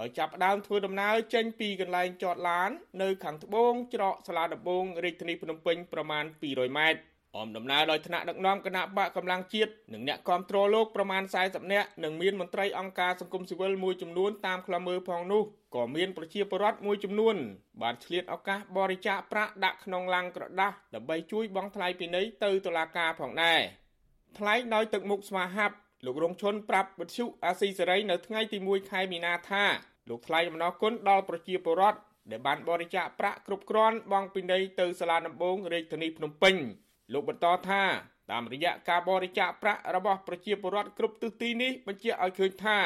[0.00, 2.70] ដោយចាប់ផ្ដើមធ្វើដំណើរចេញពីកន្លែងចតឡាន
[3.02, 7.00] នៅខាងត្បូងច្រកសាលាដំបងរាជធានីភ្នំពេញប្រមាណ200ម៉ែត្រ
[7.36, 15.42] អមដំណើរដោយថ្នាក់ដឹកនាំគណៈបកកម្លាំងជាតិនិងអ្នកគាំទ្រលោកប្រមាណ40នាក់និងមានមន្ត្រីអង្គការសង្គមស៊ីវិលមួយចំនួនតាមខ្លមើផងនោះ
[15.74, 17.36] ក៏មានប្រជាពលរដ្ឋមួយចំនួន
[17.82, 23.60] បានឆ្លៀតឱកាសបរិច្ចាគប្រាក់ដាក់ក្នុងឡាំងក្រដាសដើម្បីជួយបង់ថ្លៃពិន័យទៅតុលាការផងដែរ
[24.38, 29.64] ថ្លែងដោយទឹកមុខស្វាហាប់ លោករងឈុនប្រាប់វិទ្យុអាស៊ីសេរីនៅថ្ងៃទី1ខែមីនាថា
[30.08, 31.98] លោកថ្លែងអំណរគុណដល់ប្រជាពលរដ្ឋ
[32.30, 36.54] ដែលបានបរិច្ចាគប្រាក់គ្រប់គ្រាន់បង់ពិន័យទៅសាលាដំបងរាជធានីភ្នំពេញ
[37.12, 37.82] លោកបន្តថា
[38.30, 42.78] តាមរយៈការបរិច្ចាគប្រាក់របស់ប្រជាពលរដ្ឋគ្រប់ទិសទីនេះបញ្ជាក់ឲ្យឃើញថា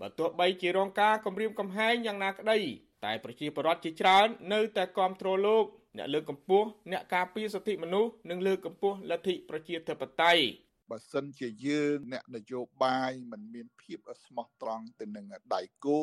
[0.00, 2.58] បើទោះបីជារងការគំរាមកំហែងយ៉ាងណាក្តី
[3.04, 5.64] តែប្រជាពលរដ្ឋជាច្រើននៅតែគាំទ្រលោក
[5.96, 10.42] អ្នកលើកកម្ពស់អ្នកការពារសិទ្ធិមនុស្សនិងលើកកម្ពស់លទ្ធិប្រជាធិបតេយ្យ
[10.90, 16.00] បើសិនជាយើងអ្នកនយោបាយមិនមានភាពស្មោះត្រង់ទៅនឹងដៃគូ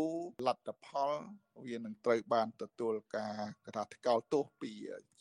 [0.48, 1.12] លទ្ធផល
[1.66, 4.72] វានឹងត្រូវបានទទួលការកថាថ្កោលទោសពី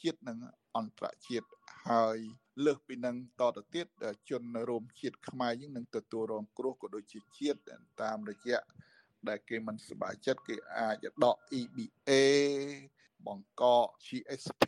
[0.02, 0.38] ជាតិនិង
[0.76, 1.48] អន្តរជាតិ
[1.90, 2.18] ហើយ
[2.64, 3.86] លើសពីនឹងតទៅទៀត
[4.30, 7.58] ជនរួមជាតិខ្មែរយើងនឹងទទួលរងគ្រោះក៏ដូចជាជាតិ
[8.02, 8.60] តាមរយៈ
[9.28, 12.10] ដែលគេមិនសប្បាយចិត្តគេអាចដក EBA
[13.26, 13.62] បង្ក
[14.06, 14.64] GSP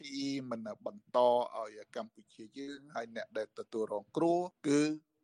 [0.51, 1.19] មិនបន្ត
[1.57, 4.81] ឲ្យកម្ពុជាយើងហើយអ្នកដែលទទួលរងគ្រោះគឺ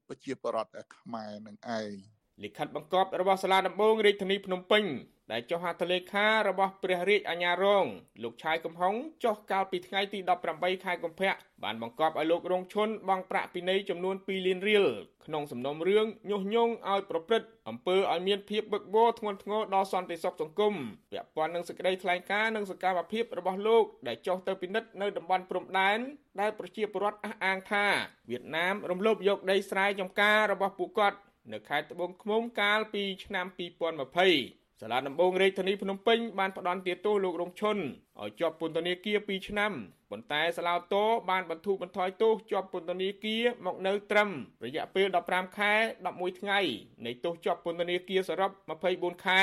[0.08, 1.94] ប្រជាពលរដ្ឋខ្មែរនឹងឯង
[2.44, 4.84] លិខិតបង្គាប់របស់សាលាដំបងរាជធានីភ្នំពេញ
[5.32, 7.84] ដែលចុះហត្ថលេខារបស់ព្រះរាជអាជ្ញារង
[8.22, 10.18] លោកឆាយកំហុងចុះកាលពីថ្ងៃទី
[10.52, 11.32] 18ខែកុម្ភៈ
[11.64, 14.86] បានបង្គាប់ឲ្យលោករងឈុនបង់ប្រាក់ពិន័យចំនួន2លានរៀល
[15.26, 20.74] ក្នុងសំណុំរឿងញុះញង់ឲ្យប្រព្រឹត្តអំពើឲ្យមានភាពបឹកបោធ្ងន់ធ្ងរដល់សន្តិសុខសង្គម
[21.12, 25.98] ពាក់ព័ន្ធនឹងសេចក្តីថ្លែងការណ៍និងសកម្មភាពរបស់លោកដែលចុះទៅពិនិត្យនៅតំបន់ព្រំដែន
[26.40, 27.86] ដែលប្រជាពលរដ្ឋអះអាងថា
[28.30, 31.18] វៀតណាមរំលោភយកដីស្រែចម្ការរបស់ពួកគាត់
[31.52, 37.76] នៅខេត្តត្បូងឃ្មុំកាលពីឆ្នាំ2020សាលាដំបងរាជធានីភ្នំពេញបានផ្ដន្ទាទោសលោករងឈុន
[38.20, 39.72] ឲ្យជាប់ពន្ធនាគារ2ឆ្នាំ
[40.10, 44.30] ប៉ុន្តែសាឡាវតូបានបន្ធូរបន្ថយទោសជាប់ពន្ធនាគារមកនៅត្រឹម
[44.64, 45.72] រយៈពេល15ខែ
[46.08, 46.60] 11ថ្ងៃ
[47.06, 48.50] នៃទោសជាប់ពន្ធនាគារសរុប
[48.88, 49.42] 24ខែ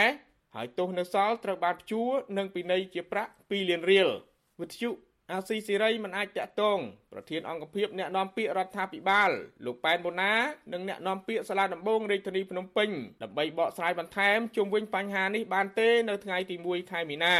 [0.55, 4.07] ហើយទោសនៅសល់ត្រូវបានព្យួរនិងពិន័យជាប្រាក់2លានរៀល
[4.62, 4.89] វិទ្យុ
[5.31, 6.79] អាស៊ីសេរីមិនអាចតាក់ទង
[7.11, 9.31] ប្រធានអង្គភិបអ្នកនាំពាក្យរដ្ឋាភិបាល
[9.65, 10.33] លោកប៉ែនបូណា
[10.73, 12.89] និងអ្នកនាំពាក្យសាលាដំបងរាជធានីភ្នំពេញ
[13.23, 17.35] ដើម្បីបកស្រាយបន្ថែមជុំវិញបញ្ហានេះបានទេនៅថ្ងៃទី1ខែមីនា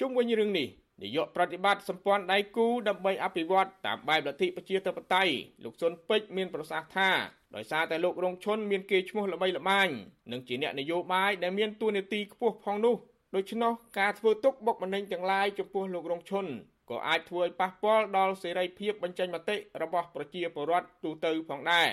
[0.00, 0.68] ជុំវិញរឿងនេះ
[1.02, 5.32] នាយកប្រតិបត្តិសម្ព័ន្ធដៃគូដើម្បីអភិវឌ្ឍតាមបែបលទ្ធិប្រជាធិបតេយ្យ
[5.64, 7.10] លោកសុនពេជ្រមានប្រសាសន៍ថា
[7.56, 9.88] ដោយសារតែលោករងឈុនមានកេរ្តិ៍ឈ្មោះល្បីល្បាញ
[10.32, 12.96] និងជាអ្នកនយោបាយដែលមានទួនាទីខ្ពស់ផងនោះ
[13.34, 16.46] ដូច្នោះការធ្វើទុកបុកម្នេញទាំងឡាយចំពោះលោករងឈុន
[16.90, 21.88] ក៏អាចធ្វើឲ្យប៉ះពាល់ដល់សេរីភាពបញ្ចេញមតិរបស់ប្រជាពលរដ្ឋទូទៅផងដែរ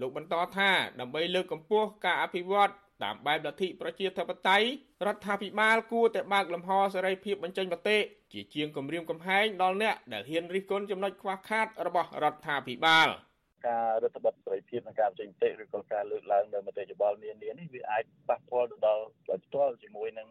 [0.00, 2.72] លោកបន្តថាដើម្បីលើកកម្ពស់ការអភិវឌ្ឍ
[3.04, 4.66] តាមបែបលទ្ធិប្រជាធិបតេយ្យ
[5.06, 7.98] រដ្ឋាភិបាលគួរតែបើកលំហសេរីភាពបញ្ចេញមតិ
[8.32, 13.08] ជាជាងគម្រាមកំហែងដល់អ្នកដែលហ៊ានរិះគន់ចំណុចខ្វះខាតរបស់រដ្ឋាភិបាល
[13.68, 19.04] ការរដ្ឋបတ်សេរីភាពនិងការបញ្ចេញមតិឬក៏ការលើកឡើងនៅមតិយោបល់នានានេះវាអាចប៉ះពាល់ទៅដល់
[19.44, 20.28] ផ្ទាល់ជាមួយនឹង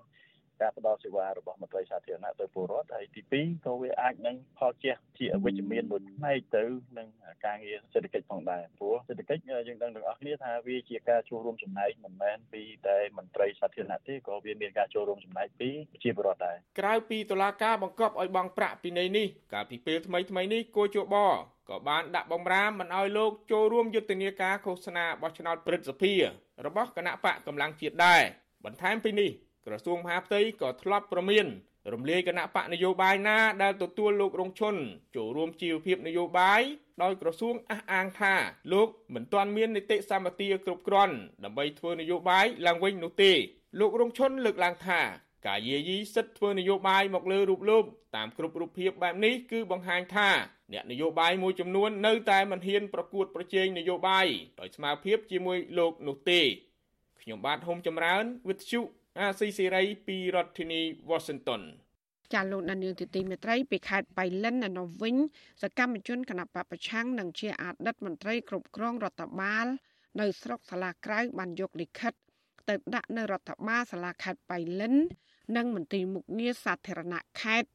[0.61, 6.63] ការផ្ដល់សេវារបស់មន្ត្រីសាធារណៈទៅពលរដ្ឋហើយទី2ក៏វាអាចនឹងផលជះជាអវិជ្ជមានមួយផ្នែកទៅ
[6.97, 7.07] នឹង
[7.45, 21.15] ការងារសេដ្ឋកិច្ចផងដែរព្រោះសេដ្ឋកិច្ចយើងដឹងទាំងអស់គ្នាថាវាជាការចូលរួមចំណែកមិនមែនពីតែមន្ត្រីសាធារណៈទេក៏វាមានការចូលរួមចំណែកពីប្រជាពលរដ្ឋដែរក្រៅពីតុលាការបង្គាប់ឲ្យបង់ប្រាក់ពីនៃនេះកាលពីពេលថ្មីថ្មីនេះគូជប
[21.69, 26.13] ក៏បានដាក់បំរាមមិនឲ្យលោកចូលរួមយុទ្ធនាការឃោសនាបោះឆ្នោតព្រឹទ្ធសភា
[26.65, 28.21] របស់គណៈបកកម្លាំងជាតិដែរ
[28.65, 29.31] បន្ថែមពីនេះ
[29.69, 31.45] ក្រសួងមហាផ្ទៃក៏ធ្លាប់ប្រមាន
[31.93, 34.75] រំលាយគណៈបកនយោបាយណាដែលទទួលលោករងឈុន
[35.15, 36.61] ចូលរួមជីវភាពនយោបាយ
[37.03, 38.35] ដោយក្រសួងអះអាងថា
[38.73, 43.31] លោកមិនទាន់មាននីតិសម្បទាគ្រប់គ្រាន់ដើម្បីធ្វើនយោបាយឡើងវិញនោះទេ
[43.79, 45.01] លោករងឈុនលើកឡើងថា
[45.47, 47.83] ការយាយីសិទ្ធិធ្វើនយោបាយមកលើរូបលោក
[48.15, 50.29] តាមគ្រប់រូបភាពបែបនេះគឺបង្ហាញថា
[50.73, 54.27] អ្នកនយោបាយមួយចំនួននៅតែមិនហ៊ានប្រកួតប្រជែងនយោបាយ
[54.59, 56.41] ដោយស្មារភាពជាមួយលោកនោះទេ
[57.21, 58.81] ខ្ញុំបាទហុំចម្រើនវិទ្យុ
[59.21, 61.61] អាស៊ីសេរីពីរដ្ឋធានី Washington
[62.33, 65.15] ចាលោកដានៀងទីទីមេត្រីពីខេត្តបៃលិននៅវិញ
[65.61, 69.67] សកម្មជនគណៈបពប្រឆាំងនិងជាអតីតមន្ត្រីគ្រប់គ្រងរដ្ឋបាល
[70.19, 72.13] នៅស្រុកសាលាក្រៅបានយកលិខិត
[72.69, 74.95] ទៅដាក់នៅរដ្ឋបាលសាលាខេត្តបៃលិន
[75.57, 77.69] និងមន្ត្រីមុខងារសាធារណៈខេត្ត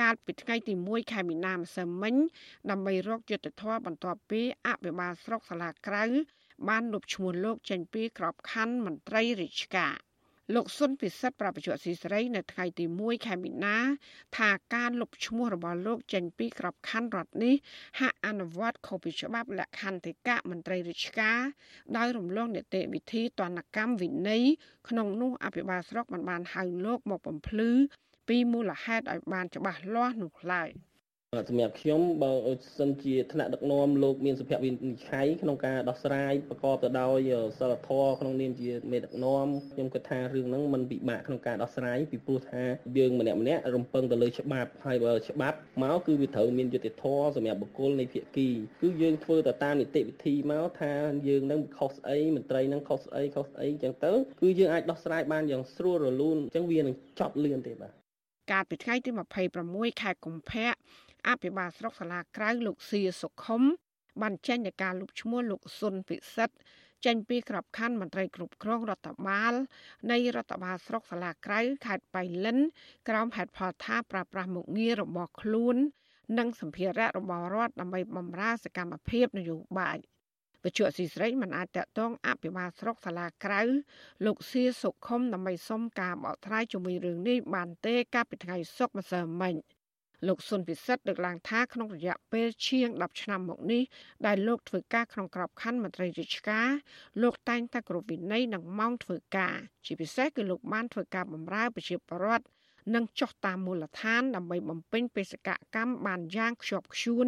[0.00, 2.14] កាលពីថ្ងៃទី1ខែមីនាម្សិលមិញ
[2.70, 6.04] ដើម្បីរកយុត្តិធម៌បន្ទាប់ពីអភិបាលស្រុកសាលាក្រៅ
[6.68, 10.07] បានលុបឈ្មោះលោកចេញពីក្របខ័ណ្ឌមន្ត្រីរាជការ
[10.54, 13.76] លោកសុនពិសិដ្ឋប្រពន្ធស៊ីស្រីនៅថ្ងៃទី1ខែមីនា
[14.38, 17.54] ថាការលុបឈ្មោះរបស់លោកចេញពីក្របខ័ណ្ឌរដ្ឋនេះ
[18.00, 21.40] ហាក់អនុវត្តខុសពីច្បាប់លក្ខន្តិកៈមន្ត្រីរាជការ
[21.96, 24.44] ដោយរំលងនីតិវិធីទណ្ឌកម្មវិន័យ
[24.88, 27.70] ក្នុងនោះអភិបាលស្រុកមិនបានហៅលោកមកបំភ្លឺ
[28.28, 30.70] ពីមូលហេតុឲ្យបានច្បាស់លាស់នោះឡើយ។
[31.30, 32.32] សម្រាប់ខ្ញុំបើ
[32.78, 42.62] សិនជាថ្នាក់ដឹកនាំលោកមានសុភវិនិច្ឆ័យក្នុងការដោះស្រាយប្រកបទៅដោយសិលធម៌ក្នុងនាមជាមេដឹកនាំខ្ញុំគិតថារឿងហ្នឹងมันពិបាកក្នុងការដោះស្រាយពីព្រោះថា
[42.98, 48.48] យើងម្នាក់ម្នាក់រំពឹងទៅលើច្បាប់ហើយបើច្បាប់មកគឺវាត្រូវមានយុត្តិធម៌សម្រាប់បុគ្គលនៃភាគី
[48.82, 50.92] គឺយើងធ្វើទៅតាមនីតិវិធីមកថា
[51.28, 57.92] យើងនឹងខុសស្អីមន្ត្រីនឹងខុសស្អីខុសស្អីអញ្ចឹងទៅគឺយើងអាចដោះស្រាយបានយ៉ាងស្រួលរលូនអញ្ចឹងវានឹងចប់លឿនទេបាទ
[58.52, 59.10] កាលពីថ្ងៃទី
[59.56, 60.70] 26ខែកុម្ភៈ
[61.28, 63.62] អភិបាលស្រុកសាលាក្រៅលោកសៀសុខុម
[64.22, 66.56] បានចេញនៃការលុបឈ្មោះលោកសុនពិសិដ្ឋ
[67.06, 69.54] ចេញពីក្របខ័ណ្ឌមន្ត្រីគ្រប់គ្រងរដ្ឋបាល
[70.10, 72.58] នៃរដ្ឋបាលស្រុកសាលាក្រៅខេត្តបៃលិន
[73.08, 75.76] ក្រោមហេតុផលថាប្រាស្រ័យមុខងាររបស់ខ្លួន
[76.38, 79.98] និងសម្ភារៈរបស់រដ្ឋដើម្បីបម្រើសកម្មភាពនយោបាយ
[80.64, 83.62] វិជ្ជាស៊ីស្រីមិនអាចតតងអភិបាលស្រុកសាលាក្រៅ
[84.26, 89.54] លោកសៀសុខុមដើម្បីសុំការបកស្រាយជំវិញរឿងនេះបានទេកាលពីថ្ងៃសុក្រម្សិលមិញ។
[90.26, 93.82] លោកសុនពិសិដ្ឋលើកឡើងថាក្នុងរយៈពេលជាង10ឆ្នាំមកនេះ
[94.26, 96.68] ដែលលោកធ្វើការក្នុងក្របខ័ណ្ឌមន្ត្រីរាជការ
[97.22, 102.46] លោកតែងតែគោរពវិន័យនិងម៉ោងធ្វើការ ជាពិសេសគឺលោកបានធ្វើការបម្រើប្រជាពលរដ្ឋ
[102.94, 107.26] និងចុះតាមមូលដ្ឋានដើម្បីបំពេញបេសកកម្មបានយ៉ាងខ្ជាប់ខ្ជួន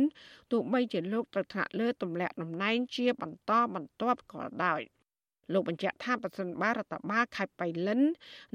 [0.50, 4.82] ទោះបីជាលោកត្រូវថ្នាក់លើទម្លាក់តំណែងជាបន្តបន្ទាប់ក៏ដោយ
[5.52, 8.00] លោកបញ្ជាក់ថាប្រសិនបើរដ្ឋបាលខេត្តបៃលិន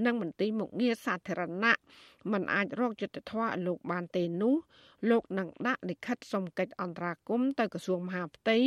[0.05, 1.75] និងមន្ទីរមុខងារសាធារណៈ
[2.31, 4.55] មិនអាចរកយុត្តិធម៌ឲ្យលោកបានទេនោះ
[5.09, 8.57] លោកនឹងដាក់លិខិតសុំកិច្ចអន្តរាគមន៍ទៅក្រសួងមហាផ្ទៃ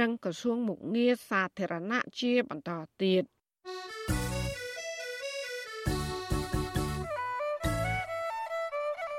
[0.00, 2.70] និងក្រសួងមុខងារសាធារណៈជាបន្ត
[3.02, 3.24] ទៀត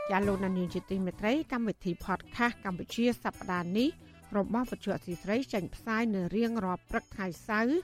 [0.10, 3.90] ជាលោកនានីជាទីមេត្រីកម្មវិធី podcast កម្ពុជាសប្តាហ៍នេះ
[4.38, 7.78] របស់វិទ្យុអសីស្រីចេញផ្សាយនៅរៀងរាល់ព្រឹកថ្ងៃសៅរ៍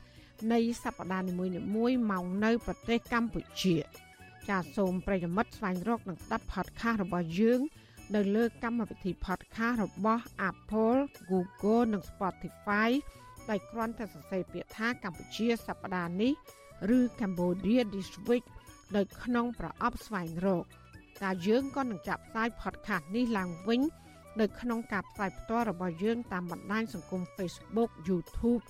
[0.54, 3.76] នៃសប្តាហ៍នីមួយៗម៉ោងនៅប្រទេសកម្ពុជា
[4.50, 7.60] ចាសសូមប្រិយមិត្តស្វែងរកនិងស្ដាប់ podcast របស់យើង
[8.16, 11.00] នៅលើកម្មវិធី podcast របស់ Apple,
[11.32, 12.90] Google និង Spotify
[13.50, 16.34] ដោយគ្រាន់តែសរសេរពាក្យថាកម្ពុជាសប្តាហ៍នេះ
[16.98, 18.46] ឬ Cambodia this week
[18.96, 20.66] ដោយក្នុងប្រអប់ស្វែងរក
[21.22, 23.82] តែយើងក៏នឹងចាប់ផ្សាយ podcast នេះឡើងវិញ
[24.40, 28.62] នៅក្នុងការផ្សាយផ្ទាល់របស់យើងតាមបណ្ដាញសង្គម Facebook YouTube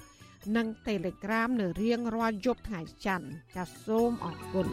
[0.57, 4.67] និង Telegram នៅរៀងរាល់យប់ថ្ងៃច័ន្ទចាសសូមអរគុណ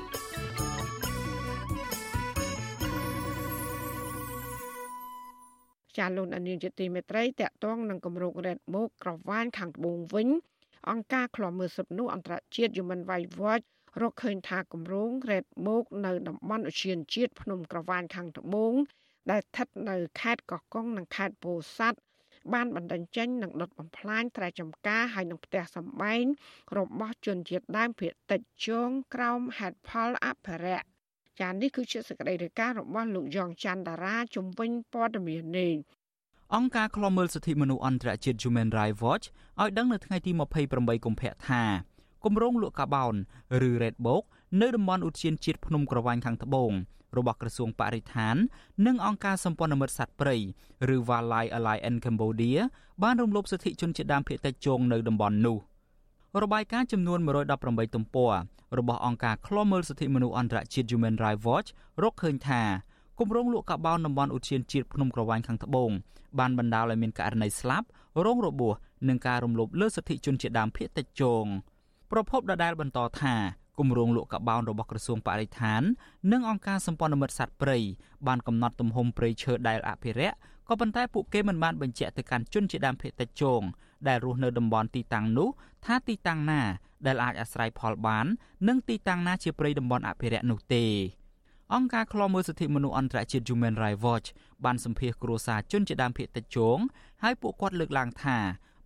[5.97, 10.29] ចាលោកអនិយជាទីមេត្រីតកតងនឹងគម្រោង Red Book ក្រវ៉ានខាងត្បូងវិញ
[10.91, 13.65] អង្គការឃ្លាំមើលសិទ្ធិមនុស្សអន្តរជាតិ Human Rights Watch
[14.01, 18.75] រកឃើញថាគម្រោង Red Book នៅតំបន់ឧទ្យានជាតិភ្នំក្រវ៉ានខាងត្បូង
[19.31, 21.99] ដែលស្ថិតនៅខេត្តកោះកុងនិងខេត្តពោធិ៍សាត់
[22.55, 26.25] បានបណ្ដឹងចេញនិងដុតបំផ្លាញត្រែចម្ការហើយនឹងផ្ទះសម្បែង
[26.79, 30.87] របស់ជនជាតិដើមភាគតិចជងក្រោមហេតុផលអភិរក្ស
[31.41, 35.75] ចានេះគឺជាសេចក្តីរាយការណ៍របស់លោកយ៉ងច័ន្ទតារាជំវិញព័ត៌មាននេះ
[36.55, 39.27] អង្គការឃ្លាំមើលសិទ្ធិមនុស្សអន្តរជាតិ Human Rights Watch
[39.61, 40.33] ឲ្យដឹងនៅថ្ងៃទី
[40.69, 41.63] 28កុម្ភៈថា
[42.27, 43.15] គម្រោងលក់កាបោន
[43.69, 44.25] ឬ Red Book
[44.61, 46.73] នៅតំបន់ឧទ្យានជាតិភ្នំក្រវាញខាងត្បូង
[47.19, 48.37] របស់ក្រសួងបរិស្ថាន
[48.87, 50.37] និងអង្គការសម្ព័ន្ធមិត្តសត្វព្រៃ
[50.95, 52.61] ឬ Wildlife Alliance Cambodia
[53.03, 55.59] បានរំលោភសិទ្ធិជនជាតិដើមភាគតិចជងនៅតំបន់នោះ
[56.43, 57.19] របាយការណ៍ចំនួន
[57.57, 58.33] 118ទំព័រ
[58.79, 61.69] របស់អង្គការឃ្លាំមើលសិទ្ធិមនុស្សអន្តរជាតិ Human Rights Watch
[62.03, 62.63] រកឃើញថា
[63.19, 65.91] គម្រោងលក់កាបោនតំបន់ឧទ្យានជាតិភ្នំក្រវាញខាងត្បូង
[66.39, 67.87] បានបណ្ដាលឲ្យមានករណីស្លាប់
[68.25, 68.75] រងរបួស
[69.09, 71.47] និងការរំលោភលើសិទ្ធិជនជាតិដើមភាគតិចជង
[72.11, 73.35] ប្រពន្ធដដែលបន្តថា
[73.79, 75.83] គម្រោងលក់កបោនរបស់ក្រសួងបរិស្ថាន
[76.33, 77.79] និងអង្គការសម្ព័ន្ធមិត្តសត្វព្រៃ
[78.27, 80.37] បានកំណត់ទំហំព្រៃឈើដែលអភិរក្ស
[80.69, 83.63] ក៏ប៉ុន្តែពួកគេមិនបានបញ្ជាក់ទៅកាន់ជនជាដើមភាគតិចជង
[84.09, 85.49] ដែលរស់នៅតំបន់ទីតាំងនោះ
[85.85, 86.63] ថាទីតាំងណា
[87.07, 88.27] ដែលអាចអាស្រ័យផលបាន
[88.69, 90.85] និងទីតាំងណាជាព្រៃតំបន់អភិរក្សនោះទេ
[91.75, 94.29] អង្គការឃ្លាំមើលសិទ្ធិមនុស្សអន្តរជាតិ Human Rights Watch
[94.65, 96.79] បានសម្ភាសគ្រួសារជនជាដើមភាគតិចជង
[97.23, 98.39] ហើយពួកគាត់លើកឡើងថា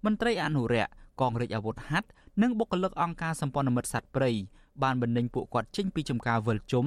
[0.04, 0.88] មន្ត្រីអនុរិយក
[1.20, 2.08] កងរាជអាវុធហត្ថ
[2.42, 4.30] និងបុគ្គលិកអង្គការសម្ព័ន្ធមិត្តសត្វព្រៃ
[4.82, 6.86] បានបណ្ដេញពួកគាត់ចេញពីចំការវិលជុំ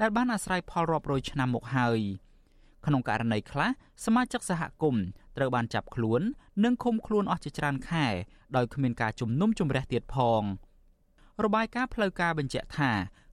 [0.00, 2.00] ដែលបានអាស្រ័យផលរាប់រយឆ្នាំមកហើយ
[2.86, 3.68] ក្នុងករណីខ្លះ
[4.04, 5.04] សមាជិកសហគមន៍
[5.36, 6.20] ត្រូវបានចាប់ខ្លួន
[6.64, 8.06] និងឃុំខ្លួនអស់ជាច្រើនខែ
[8.56, 10.42] ដោយគ្មានការជំនុំជម្រះទៀតផង
[11.44, 12.90] របាយការណ៍ផ្លូវការបញ្ជាក់ថា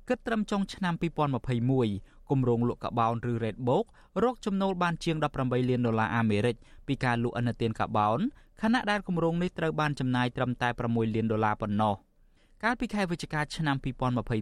[0.07, 0.93] គិតត្រឹមចុងឆ្នាំ
[1.57, 3.85] 2021 គម្រោងលក់កាបោនឬ Red Book
[4.23, 6.55] រកចំណូលបានជាង18លានដុល្លារអាមេរិក
[6.87, 8.19] ពីការលក់ឥណទានកាបោន
[8.61, 11.95] ខណៈដែលគម្រោងនេះត្រូវបានចំណាយត្រឹមតែ6លានដុល្លារប៉ុណ្ណោះ។
[12.65, 13.75] កាលពីខែវិច្ឆិកាឆ្នាំ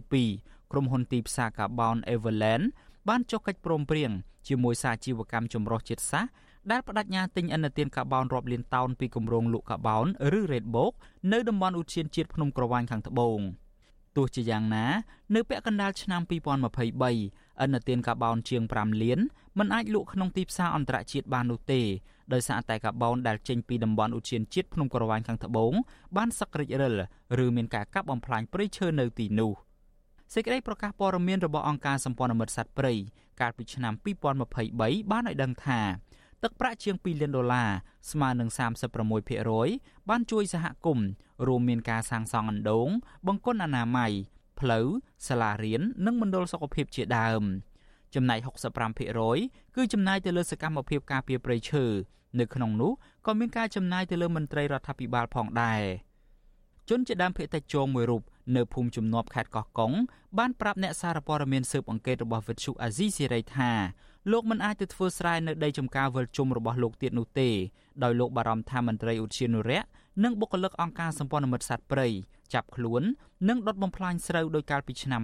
[0.02, 2.64] 2022ក្រុមហ៊ុនទីផ្សារកាបូន Everland
[3.08, 4.10] បានចុះកិច្ចព្រមព្រៀង
[4.48, 6.30] ជាមួយសាជីវកម្មចម្រុះជាតិសាសន៍
[6.70, 10.06] ដែលបដិញ្ញាទិញឥណទានកាបូនរាប់លានតោនពីគម្រោងលក់កាបូន
[10.38, 10.92] ឬ Red Book
[11.32, 13.40] នៅតំបន់ឧទ្យានជាតិភ្នំក្រវាញខាងត្បូង
[14.16, 14.86] ទោះជាយ៉ាងណា
[15.34, 16.22] នៅពាក់កណ្ដាលឆ្នាំ
[16.90, 19.20] 2023 ឥណទានកាបូនជាង5លាន
[19.58, 21.80] មិនអាចលក់ក្នុងទីផ្សារអន្តរជាតិបាននោះទេ
[22.32, 25.72] ដោយសារតែកាបូនដែលចេញពីតំបន់ឧទ្យានជាតិភ្នំក្រវាញខាងត្បូង
[26.16, 26.94] បានសឹករិចរិល
[27.44, 29.52] ឬមានការកាប់បំផ្លាញព្រៃឈើនៅទីនោះ
[30.34, 32.94] សេចក្តីប្រកាសព័ត៌មានរបស់អង្គការសម្ព័ន្ធមិត្តសត្វព្រៃ
[33.40, 33.94] កាលពីឆ្នាំ
[34.52, 35.80] 2023បានឲ្យដឹងថា
[36.42, 37.70] ទឹកប្រាក់ជាង2លានដុល្លារ
[38.10, 38.48] ស្មើនឹង
[39.28, 41.08] 36%បានជួយសហគមន៍
[41.46, 42.88] រួមមានការសាងសង់អណ្ដូង
[43.26, 44.12] បង្គន់អនាម័យ
[44.60, 44.86] ផ្លូវ
[45.28, 47.42] សាលារៀននិងមណ្ឌលសុខភាពជាដើម
[48.14, 48.38] ចំណែក
[49.08, 51.84] 65%គឺចំណាយទៅលើសកម្មភាពការពារព្រៃឈើ
[52.40, 52.92] នៅក្នុងនោះ
[53.26, 55.82] ក៏មានការចំណាយទៅលើមន្ត្រីរដ្ឋាភិបាលផងដែរ
[56.88, 58.22] ជនជាដើមភេតិចជងមួយរូប
[58.56, 59.92] នៅភូមិជំនប់ខេត្តកោះកុង
[60.38, 63.72] បានប្រាប់អ្នកសារព័ត៌មានស៊ើបអង្កេតរបស់វិទ្យុអាស៊ីសេរីថា
[64.32, 67.50] លោកមិនអាចទៅធ្វើស្រែនៅដីចំការវិលជុំរបស់លោកទៀតនោះទេ
[68.02, 69.86] ដោយលោកបារម្ភថាមន្ត្រីឧទ្យានុរក្ស
[70.24, 72.06] និងបុគ្គលិកអង្គការសម្ព័ន្ធមិត្តសត្វព្រៃ
[72.54, 73.02] ចាប់ខ្លួន
[73.48, 75.22] និងដុតបំផ្លាញស្រូវដោយកាលពីឆ្នាំ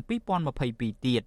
[0.53, 1.23] 2022ទៀត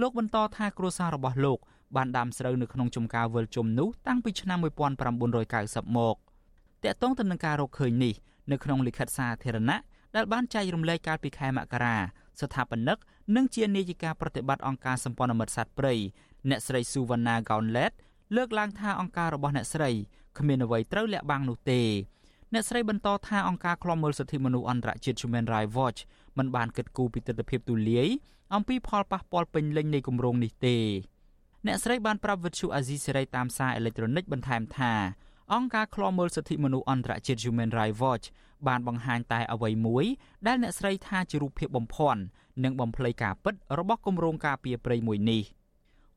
[0.00, 1.58] លោកបន្តថាគ្រួសាររបស់លោក
[1.96, 6.16] បានដាំស្រូវនៅក្នុងចំការវិលជុំនោះតាំងពីឆ្នាំ1990មក
[6.84, 8.14] តកតងទៅនឹងការរកឃើញនេះ
[8.50, 9.78] នៅក្នុងលិខិតសាធារណៈ
[10.16, 11.96] ដែលបានចែករំលែកកាលពីខែមករា
[12.40, 12.98] ស្ថាបនិក
[13.36, 15.94] និងជានាយិកាប្រតិបត្តិអង្គការសម្ព័ន្ធមិត្តសត្វព្រៃ
[16.48, 17.92] អ្នកស្រីស៊ូវណ្ណាកោនឡេត
[18.36, 19.90] លើកឡើងថាអង្គការរបស់អ្នកស្រី
[20.38, 21.80] គ្មានអ្វីត្រូវលាក់បាំងនោះទេ
[22.54, 26.00] អ្នកស្រីបន្តថាអង្គការឃ្លាំមើលសិទ្ធិមនុស្សអន្តរជាតិ Human Rights Watch
[26.38, 28.08] មិនបានគិតគូរពីទស្សនវិជ្ជាទូលាយ
[28.54, 30.76] អំពីផលប៉ះពាល់ពេញលេញនៃគម្រោងនេះទេ
[31.66, 34.92] អ្នកស្រីបានប្រាប់វិទ្យុអាស៊ីសេរីតាមសារអេឡិចត្រូនិកបន្ថែមថា
[35.52, 38.26] អង្គការឃ្លាំមើលសិទ្ធិមនុស្សអន្តរជាតិ Human Rights Watch
[38.68, 40.04] បានបង្ហាញតែអ្វីមួយ
[40.46, 42.20] ដែលអ្នកស្រីថាជារូបភាពបំភាន់
[42.64, 45.42] និងបំភ្លៃការពិតរបស់គម្រោងការពារព្រៃមួយនេះ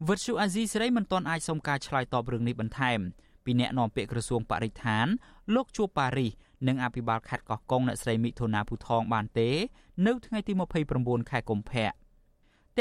[0.08, 3.00] វិទ្យុអាស៊ីសេរីមិនទាន់អាចសុំការឆ្លើយតបរឿងនេះបន្ថែម
[3.48, 5.08] ពីអ្នកនាំពាក្យក្រសួងបរិស្ថាន
[5.56, 6.32] លោកជួបប៉ារីស
[6.68, 9.50] និងអភិបាលខេត្តកោះកុងអ្នកស្រីមិថុនាភូថងបានទេ
[10.08, 10.54] នៅថ្ងៃទី
[10.92, 11.92] 29ខែកុម្ភៈត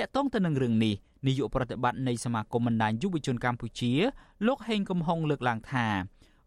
[0.04, 0.94] កតងទៅនឹងរឿងនេះ
[1.26, 3.92] នាយកប្រតិបត្តិនៃសមាគមបណ្ដាញយុវជនកម្ពុជា
[4.46, 5.86] លោកហេងកំហុងលើកឡើងថា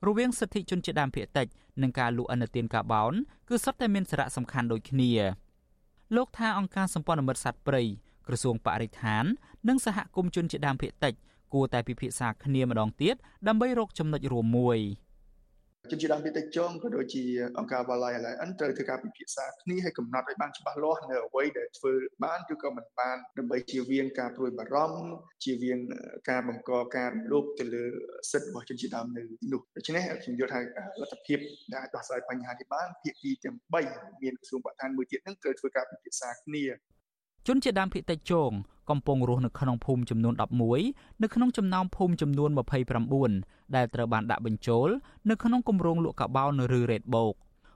[0.08, 1.48] រវាងសិទ្ធិជនជាតិដើមភាគតិច
[1.82, 3.14] និងការលក់អនុទានកាបោន
[3.50, 5.12] គឺសុទ្ធតែមានសារៈសំខាន់ដូចគ្នា
[6.16, 7.84] លោកថាអង្គការសម្ព័ន្ធមិត្តសត្វព្រៃ
[8.28, 9.24] ក្រសួងបរិស្ថាន
[9.68, 11.14] និងសហគមន៍ជនជាតិដើមភាគតិច
[11.54, 13.16] គួរតែពិភាក្សាគ្នាម្ដងទៀត
[13.48, 14.80] ដើម្បីរកចំណុចរួមមួយ។
[15.92, 17.24] ជនជាតិដើមភាគតិចចុងក៏ដូចជា
[17.58, 21.94] អង្គការ Wildlife Alliance ត្រូវធ្វើការពិភាក្សាគ្នាឲ្យកំណត់ឲ្យបានច្បាស់លាស់នៅអ្វីដែលធ្វើ
[22.24, 25.00] បានឬក៏មិនបានដើម្បីជៀសវាងការព្រួយបារម្ភ
[25.44, 25.80] ជៀសវាង
[26.30, 27.84] ការបង្កការរំលោភទៅលើ
[28.32, 30.60] សិទ្ធិរបស់ជនជាតិដើមនៅនោះដូច្នេះខ្ញុំយល់ថា
[31.02, 31.40] លទ្ធភាព
[31.74, 36.64] ដែលដោះស្រាយបញ្ហានេះបានភាគីទាំង3មានក្រសួងបរិស្ថានមួយទៀតនឹងត្រូវធ្វើការពិភាក្សាគ្នា
[37.48, 38.52] ជនជាតិដើមភាគតិចជង
[38.90, 40.34] កំពុងរស់នៅក្នុងភូមិចំនួន
[40.78, 42.50] 11នៅក្នុងចំណោមភូមិចំនួន
[43.14, 44.88] 29ដែលត្រូវបានដាក់បញ្ចូល
[45.30, 47.34] នៅក្នុងគម្រោងលក់កាបោនឬរ៉េតបូក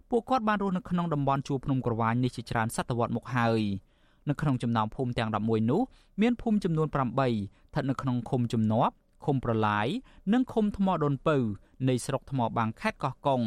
[0.10, 3.62] ពួកគាត់បានរស់នៅក្នុងតំបន់ជួរភ្នំក្រវាញនេះជាច្រើនសតវត្សមកហើយ
[4.30, 5.82] នៅក្នុងចំណោមភូមិទាំង11នោះ
[6.22, 8.94] មានភូមិចំនួន8ស្ថិតនៅក្នុងឃុំជំនាប់
[9.26, 9.88] ឃុំប្រឡាយ
[10.34, 11.38] និងឃុំថ្មដូនពៅ
[11.90, 13.42] នៃស្រុកថ្មបាំងខេត្តកោះកុង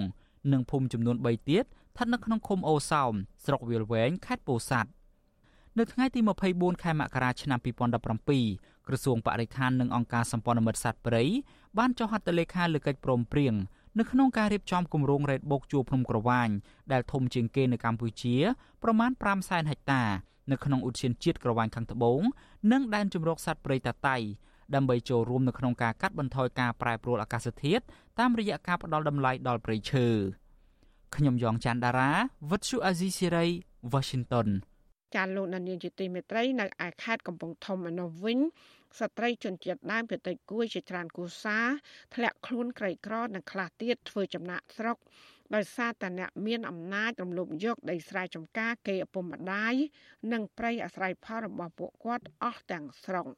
[0.53, 3.13] និងភូមិចំនួន3ទៀតស្ថិតនៅក្នុងឃុំអូសោម
[3.45, 4.91] ស្រុកវាលវែងខេត្តពោធិ៍សាត់
[5.81, 6.21] នៅថ្ងៃទី
[6.53, 7.59] 24ខែមករាឆ្នាំ
[8.25, 11.23] 2017ក្រសួងបរិស្ថាននិងអង្គការសម្ព័ន្ធមិត្តសត្វព្រៃ
[11.79, 13.55] បានចុះហត្ថលេខាលើកិច្ចព្រមព្រៀង
[13.99, 16.49] នៅក្នុងការរៀបចំគម្រោងរ៉េតបូកជួរភ្នំក្រវាញ
[16.93, 18.37] ដែលធំជាងគេនៅកម្ពុជា
[18.83, 20.03] ប្រមាណ5សែនហិកតា
[20.51, 22.21] នៅក្នុងឧទ្យានជាតិក្រវាញខាងត្បូង
[22.73, 24.17] និងដែនជម្រកសត្វព្រៃតាតៃ
[24.75, 27.83] ដើម្បីចូលរួមនៅក្នុងការកាត់បន្ថយការប្រែប្រួលអាកាសធាតុ
[28.19, 30.07] តាមរយៈការផ្ដល់តម្លៃដល់ព្រៃឈើ
[31.17, 32.11] ខ្ញុំយ៉ងច័ន្ទដារា
[32.51, 33.47] វិទ្យុអាស៊ីសេរី
[33.93, 34.49] Washington
[35.15, 38.39] ចាលោកនាយកជាទីមេត្រីនៅឯខេត្តកំពង់ធំឯនោះវិញ
[38.99, 41.59] ស្ត្រីជនជាតិដើមភាគតិចគួយជាច្រើនគូសា
[42.15, 44.97] ធ្លាក់ខ្លួនក្រីក្រនិងខ្លះទៀតធ្វើចំណាក់ស្រុក
[45.55, 49.75] ដោយសារតែអ្នកមានអំណាចរំលោភយកដីស្រែចម្ការគេឪពុកម្ដាយ
[50.33, 53.29] និងប្រៃអាស្រ័យផលរបស់ពួកគាត់អស់ទាំងស្រុង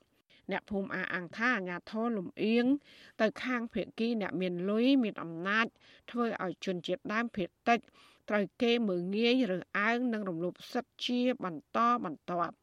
[0.51, 2.67] អ្នកភូមិអះអាងថាអាញាធរលំអៀង
[3.21, 5.67] ទៅខាងភៀកគីអ្នកមានលុយមានអំណាច
[6.11, 7.81] ធ្វើឲ្យជនជាតិដើមភាគតិច
[8.29, 12.55] ត្រូវគេមើងងាយឬអើងនិងរំលោភសិទ្ធិជាបន្តបន្ទាប់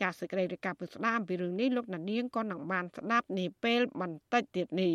[0.00, 4.92] ចាសសេចក្តីរាយការណ៍ពីស្ដាមពីរឿងនេះលោកណានៀងក៏នឹងបានស្ដាប់នាពេលបន្តិចទៀតនេះ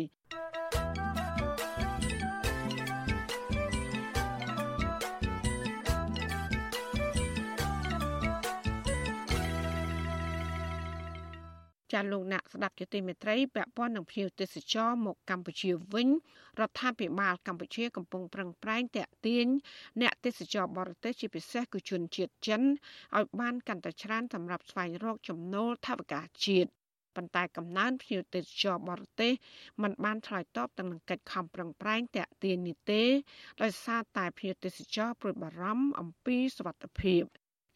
[11.96, 16.08] ចាលោកអ្នកស្ដាប់ជាទីមេត្រីពាក់ព័ន្ធនឹងភ្ញៀវទេសចរមកកម្ពុជាវិញ
[16.60, 19.46] រដ្ឋាភិបាលកម្ពុជាកំពុងប្រឹងប្រែងតាក់ទាញ
[20.00, 22.62] អ្នកទេសចរបរទេសជាពិសេសគឺជនជាតិចិន
[23.16, 26.70] ឲ្យបានកាន់តែច្រើនសម្រាប់ស្វែងរកចំណូលថវិកាជាតិ
[27.16, 29.32] ប៉ុន្តែកំណើនភ្ញៀវទេសចរបរទេស
[29.82, 33.02] มันបានឆ្លើយតបទៅនឹងកិច្ចខំប្រឹងប្រែងតាក់ទាញនេះទេ
[33.62, 37.22] ដោយសារតែភ្ញៀវទេសចរព្រួយបារម្ភអំពីសុវត្ថិភាព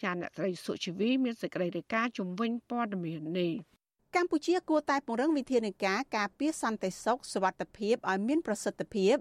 [0.03, 3.53] ចាអ្នកស្រីសុជីវីមានសេចក្តីរាយការណ៍ជំវិញព័ត៌មាននេះ
[4.17, 9.17] កម្ពុជាគួរតែពង្រឹងវិធានការការពារសន្តិសុខសុវត្ថិភាពឲ្យមានប្រសិទ្ធភាព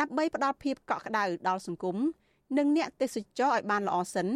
[0.00, 1.96] ដើម្បីផ្ដល់ភាពកក់ក្ដៅដល់សង្គម
[2.58, 4.28] និងអ្នកទេសចរឲ្យបានល្អសិន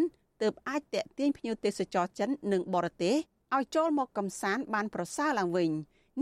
[0.42, 3.16] ទើបអាចតេទៀងភ្ញៀវទេសចរចិននិងបរទេស
[3.54, 5.70] ឲ្យចូលមកកំសាន្តបានប្រសើរឡើងវិញ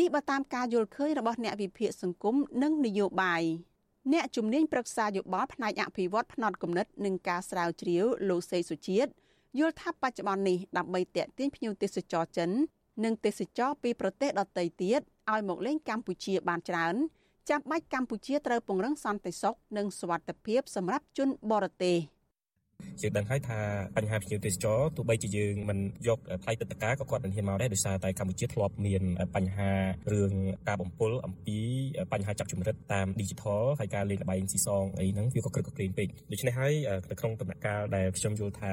[0.00, 3.42] នេះបើតាមការយល់ឃើញរបស់អ្នកវិភាគសង្គមនិងនយោបាយ
[4.12, 9.10] អ្នកជំនាញប្រឹក្សាយោបល់ផ្នែកអភិវឌ្ឍផ្នត់គំនិតនិងការស្រាវជ្រាវលោកសេសុជាតិ
[9.58, 12.50] យល់ថាបច្ចុប្បន្ននេះដើម្បីតេទៀងភ្ញៀវទេសចរចិន
[13.04, 15.00] និងទេសចរពីប្រទេសដទៃទៀត
[15.32, 16.94] ឲ្យមកលេងកម្ពុជាបានច្រើន
[17.50, 21.96] ចាំបាច់កម្ពុជាត្រូវពង្រឹងសន្តិសុខនិងសុវត្ថិភាពសម្រាប់ជនបរទេស។
[23.02, 23.58] យើងដឹងហើយថា
[23.96, 29.02] បញ្ហាភ្ញៀវទេសចរទោះបីជាយើងមិនយកថ្លៃទឹកតកាក៏គាត់មិនហ៊ានមកដែរដោយសារតែកម្ពុជាធ្លាប់មាន
[29.36, 29.70] បញ្ហា
[30.12, 30.32] រឿង
[30.68, 31.58] ការបំពុលអំពី
[32.12, 36.72] បញ្ហាចាប់ជំរិតតាម digital ហើយការលេងល្បែងស៊ីសងអីហ្នឹងវាក៏ក្រឹកក្រែងពេកដូច្នេះហើយ
[37.10, 38.72] នៅក្នុងដំណាក់កាលដែលខ្ញុំយល់ថា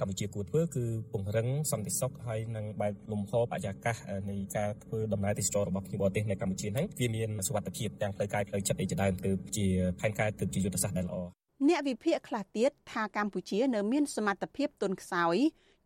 [0.00, 3.96] កម្ពុជាគួរធ្វើគឺពង្រឹងសន្តិសុខហើយនឹងបែបលំហបរិយាកាស
[4.30, 9.66] នៃការធ្វើដំណើរទេសចររបស់ភ្ញៀវបរទេសនៅកម្ពុជាហ្នឹងវាមានសុវត្ថិភាពទាំងផ្លូវកាយផ្លូវចិត្តអីជាដើមទើបជា
[10.00, 15.36] ផែនការទើបជាយុទ្ធសាស្ត្រដែលល្អ អ្នកវិភាគខ្លះទៀតថាកម្ពុជានៅមានសមត្ថភាពទន់ខ្សោយ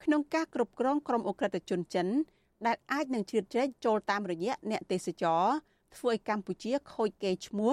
[0.05, 2.09] ក្នុងការគ្រប់គ្រងក្រុមអ ுக ្រិតជនចិន
[2.66, 5.45] ដែលអាចនឹងជ្រៀតជ្រែកចូលតាមរយៈអ្នកទេសចរ
[5.97, 7.72] ធ្វើឲ្យកម្ពុជាខូចកេរ្តិ៍ឈ្មោះ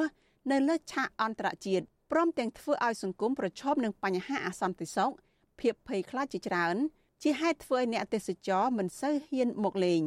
[0.51, 5.12] នៅលើឆាកអន្តរជាតិព្រមទាំងធ្វើឲ្យសង្គមប្រឈមនឹងបញ្ហាអសន្តិសុខ
[5.60, 6.76] ភាពភ័យខ្លាចជាច្រើន
[7.24, 10.01] ជាហេតុធ្វើឲ្យអ្នកទេសចរមិនសូវហ៊ានមកលេង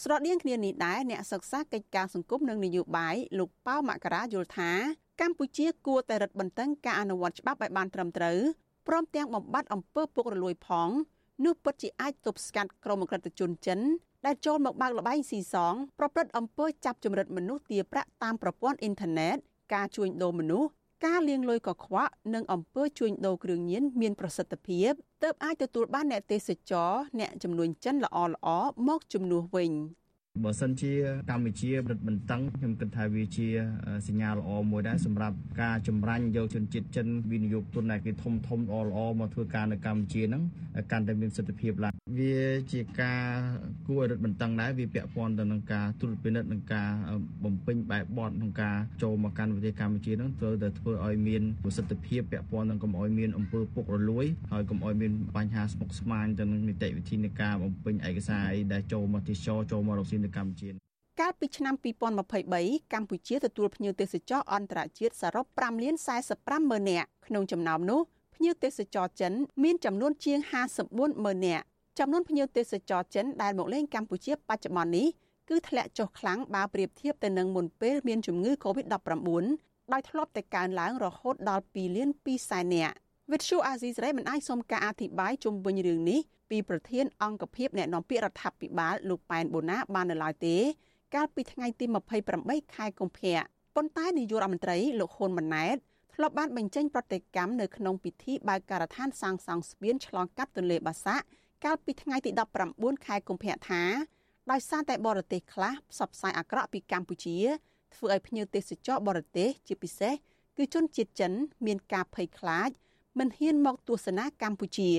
[0.00, 4.72] ស្រដៀងគ្នានេះដែរអ្នកសិក្សាកិច្ចការសង្គមនិងនយោបាយលោកប៉ៅមករាយល់ថា
[5.20, 8.38] កម្ពុជាគួរតែរឹតបន្តឹងការអនុវត្តច្បាប់ឲ្យបានត្រឹមត្រូវ
[8.88, 10.88] ព្រមទាំងបំបត្តិអំពើពុករលួយផង
[11.44, 13.80] នោះពិតជាអាចទប់ស្កាត់ក្រុមអក្រិតជនចិន
[14.26, 19.36] ដែលចូលមកបើកលបែងស៊ីសងប្រព្រឹត្តអំពើចាប់ចម្រិតមនុស្សទាប្រាក់តាមប្រព័ន្ធអ៊ីនធឺណិត
[19.74, 20.68] ការជួញដូរមនុស្ស
[21.06, 24.90] ការលាងលុយកខ្វក់និងអំពើជួញដូរគ្រឿងញៀនមានប្រសិទ្ធភាព
[25.22, 28.48] ទើបអាចទទួលបានអ្នកទេសចរអ្នកចំនួនចិនល្អល្អ
[28.88, 29.72] មកជំនួសវិញ។
[30.44, 30.92] បើសិនជា
[31.30, 33.48] កម្ពុជាបិទបន្តឹងខ្ញុំគិតថាវាជា
[34.08, 40.42] សញ្ញាល្អមួយដែរសម្រាប់ការចម្រាញ់យកជនជាតិចិនវិនិយោគទុនដែលគេធំធំល្អល្អមកធ្វើការនៅកម្ពុជាហ្នឹង
[40.90, 42.40] កាន់តែមានសិទ្ធិភាពឡើងវា
[42.72, 43.22] ជាការ
[43.86, 46.88] គួរឲ្យរឹតបន្តឹងដែរវាពាក់ព័ន្ធទៅនឹងការត្រួតពិនិត្យនិងការ
[47.44, 60.70] បំពេញបែបបទក្នុងការចូលមកកាន់ប្រទេសកម្ពុជាហ្នឹងត្រូវតែធ្វើឲ្យមានប្រសិទ្ធភាពពាក់ព័ន្ធនឹងកុំឲ្យមានអំពើពុករលួយហើយកុំឲ្យមានបញ្ហាស្មុគស្មាញទៅនឹងនីតិវិធីនៃការបំពេញឯកសារអីដែលចូលមកទេសចរចូលមករកស៊ីនៅកម្ពុជា
[61.20, 61.74] កាលពីឆ្នាំ
[62.32, 65.94] 2023កម្ពុជាទទួលភ្ញៀវទេសចរអន្តរជាតិសរុប5លាន
[66.32, 68.00] 45ម៉ឺននាក់ក្នុងចំណោមនោះ
[68.34, 69.32] ភ្ញៀវទេសចរចិន
[69.64, 70.38] មានចំនួនជាង
[70.82, 71.64] 54ម៉ឺននាក់
[71.98, 75.06] ចំនួនភ្ញៀវទេសចរចិនដែលមកលេងកម្ពុជាបច្ចុប្បន្ននេះ
[75.48, 79.44] គឺធ្លាក់ចុះខ្លាំងបើប្រៀបធៀបទៅនឹងមុនពេលមានជំងឺ Covid-19
[79.92, 82.94] ដោយធ្លាប់តែកើនឡើងរហូតដល់2លាន2សែននាក់
[83.32, 86.20] វិទ្យុអាស៊ីសេរីមិនអាចសុំការអធិប្បាយជុំវិញរឿងនេះ
[86.50, 90.56] ពីប្រធានអង្គភិបអ្នកនាំពាក្យរដ្ឋាភិបាលលោកប៉ែនបូណាបាននៅឡើយទេ
[91.14, 91.84] កាលពីថ្ងៃទី
[92.30, 93.38] 28ខែកុម្ភៈ
[93.76, 95.76] ប៉ុន្តែនាយករដ្ឋមន្ត្រីលោកហ៊ុនម៉ាណែត
[96.14, 101.24] ធ្លាប់បានបញ្ចេញប្រតិកម្មនៅក្នុងពិធីបើកការដ្ឋានសាងសង់ស្ពានឆ្លងកាត់ទន្លេបាសាក់
[101.64, 102.30] កាលពីថ្ងៃទី
[102.68, 103.82] 19ខែកុម្ភៈថា
[104.50, 107.38] ដោយសារតែបរទេសខ្លះផ្សព្វផ្សាយអាក្រក់ពីកម្ពុជា
[107.94, 110.14] ធ្វើឲ្យភ្ញៀវទេសចរបរទេសជាពិសេស
[110.56, 111.32] គឺជនជាតិចិន
[111.66, 112.70] មានការភ័យខ្លាច
[113.18, 114.92] មិនហ៊ានមកទស្សនាកម្ពុជា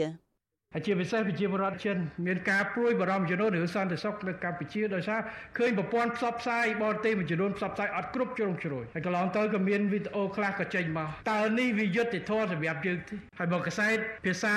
[0.74, 5.20] ហើយជាពិសេសប្រជាពលរដ្ឋចិនមានការព្រួយបារម្ភចំនួនរឿងសន្តិសុខនៅកម្ពុជាដោយសារ
[5.58, 14.56] ឃើញប្រព័ន្ធផ្សព្វផ្សាយបរទេសមួយចំនួនផ្សព្វផ្សាយអត់គ្រប់ជ្រុងជ្រោយហើយកន្លងទៅក៏មានវីដេអូខ្លះក៏ចេញមកតើនេះវាយុត្តិធម៌សម្រាប់យើងទេហើយមកកសែតភាសា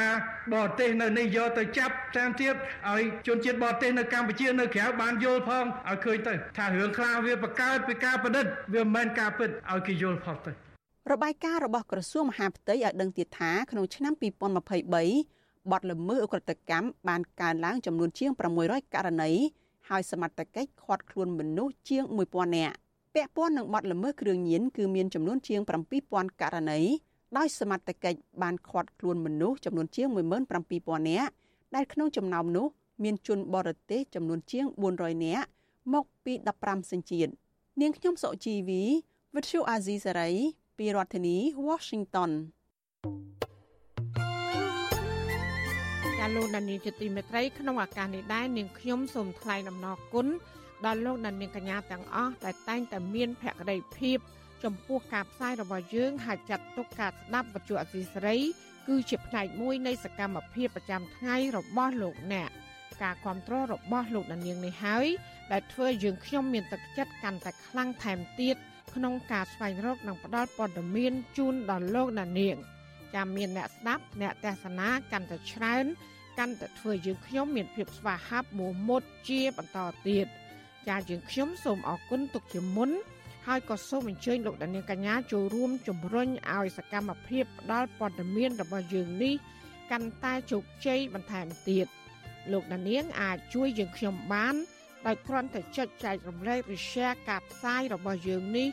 [0.53, 2.55] បរទេសនៅនេះយកទៅចាប់តាមទៀត
[2.91, 10.72] ឲ្យជនជាតិបរទេសនៅកម្ពុជានៅក្រៅបានយល់ផងឲ្យឃើញទៅថារឿងខ្លះវាបង្កើតពីការប្រឌិតវាមិនមែនការពិតឲ្យគេយល់ផងទៅ
[11.11, 18.31] របាយការណ៍របស់ក្រសួងមហាផ្ទៃឲ្យដឹងទៀតថាក្នុងឆ្នាំ2023បទល្មើសអ ுக ្រិតកម្មបានកើនឡើងចំនួនជាង
[18.63, 19.31] 600ករណី
[19.89, 22.75] ហើយសមត្ថកិច្ចឃាត់ខ្លួនមនុស្សជាង1000នាក់
[23.15, 25.61] ពាក់ព័ន្ធនឹងបទល្មើសគ្រឿងញៀនគឺមានចំនួនជាង
[26.01, 26.81] 7000ករណី
[27.37, 30.09] ដោយសមត្ថកិច្ចបានឃាត់ខ្លួនមនុស្សចំនួនជាង
[30.59, 31.31] 17000នាក់
[31.75, 32.67] ដែលក្នុងចំណោមនោះ
[33.03, 34.65] មានជនបរទេសចំនួនជាង
[34.97, 35.47] 400នាក់
[35.93, 36.33] មកពី
[36.63, 37.33] 15សញ្ជាតិ
[37.81, 38.83] នាងខ្ញុំសុជីវី
[39.35, 40.31] វិទ្យុអាស៊ីសេរី
[40.83, 41.37] ពីរដ្ឋធានី
[41.69, 42.31] Washington
[46.19, 50.27] ចាលោកដានីជាទីមេត្រីក្នុងឱកាសនេះដែរនាងខ្ញុំសូមថ្លែងអំណរគុណ
[50.87, 54.19] ដល់លោកដានីកញ្ញាទាំងអស់ដែលតែងតែមានភក្ដីភាព
[54.65, 58.39] ចំពោះការផ្សាយរបស់យើងហើយចាត់ទុកការស្ដាប់វិទ្យុអសីសេរី
[58.89, 62.51] គឺជាផ្នែកមួយនៃសកម្មភាពប្រចាំថ្ងៃរបស់លោកអ្នក
[63.03, 65.07] ការគ្រប់គ្រងរបស់លោកដានីងនេះហើយ
[65.53, 68.57] ដែលធ្វើយើងខ្ញុំមានទឹកចិត្តកាន់តែខ្លាំងថែមទៀត
[68.95, 72.57] ក្នុងការស្វែងរកនិងផ្តល់ព័ត៌មានជូនដល់លោកដានីង
[73.15, 75.85] ចាំមានអ្នកស្ដាប់អ្នកទេសនាកាន់តែច្រើន
[76.39, 79.79] កាន់តែធ្វើយើងខ្ញុំមានភាពស្វាហាប់មោះមុតជាបន្ត
[80.09, 80.27] ទៀត
[80.89, 82.91] ចាយើងខ្ញុំសូមអរគុណទុកជាមុន
[83.47, 89.35] ហើយក៏សូមអញ្ជើញលោកដានៀងកញ្ញាចូលរួមជំរុញឲ្យសកម្មភាពផ្ដល់ព័ត៌មានរបស់យើងនេះ
[89.91, 91.87] កាន់តែជោគជ័យបន្ថែមទៀត
[92.53, 94.55] លោកដានៀងអាចជួយយើងខ្ញុំបាន
[95.07, 98.69] ដោយគ្រាន់តែចុចចែករំលែកឬ share ការផ្សាយរបស់យើងនេះ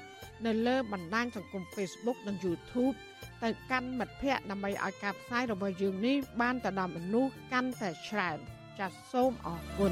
[0.46, 2.96] នៅលើបណ្ដាញសង្គម Facebook និង YouTube
[3.44, 8.38] ទៅកាន់មិត្តភ័ក្តិដើម្បីឲ្យការផ្សាយរបស់យើងនេះបានទៅដល់មនុស្សកាន់តែច្រើន
[8.80, 9.92] ចាសសូមអរគុណ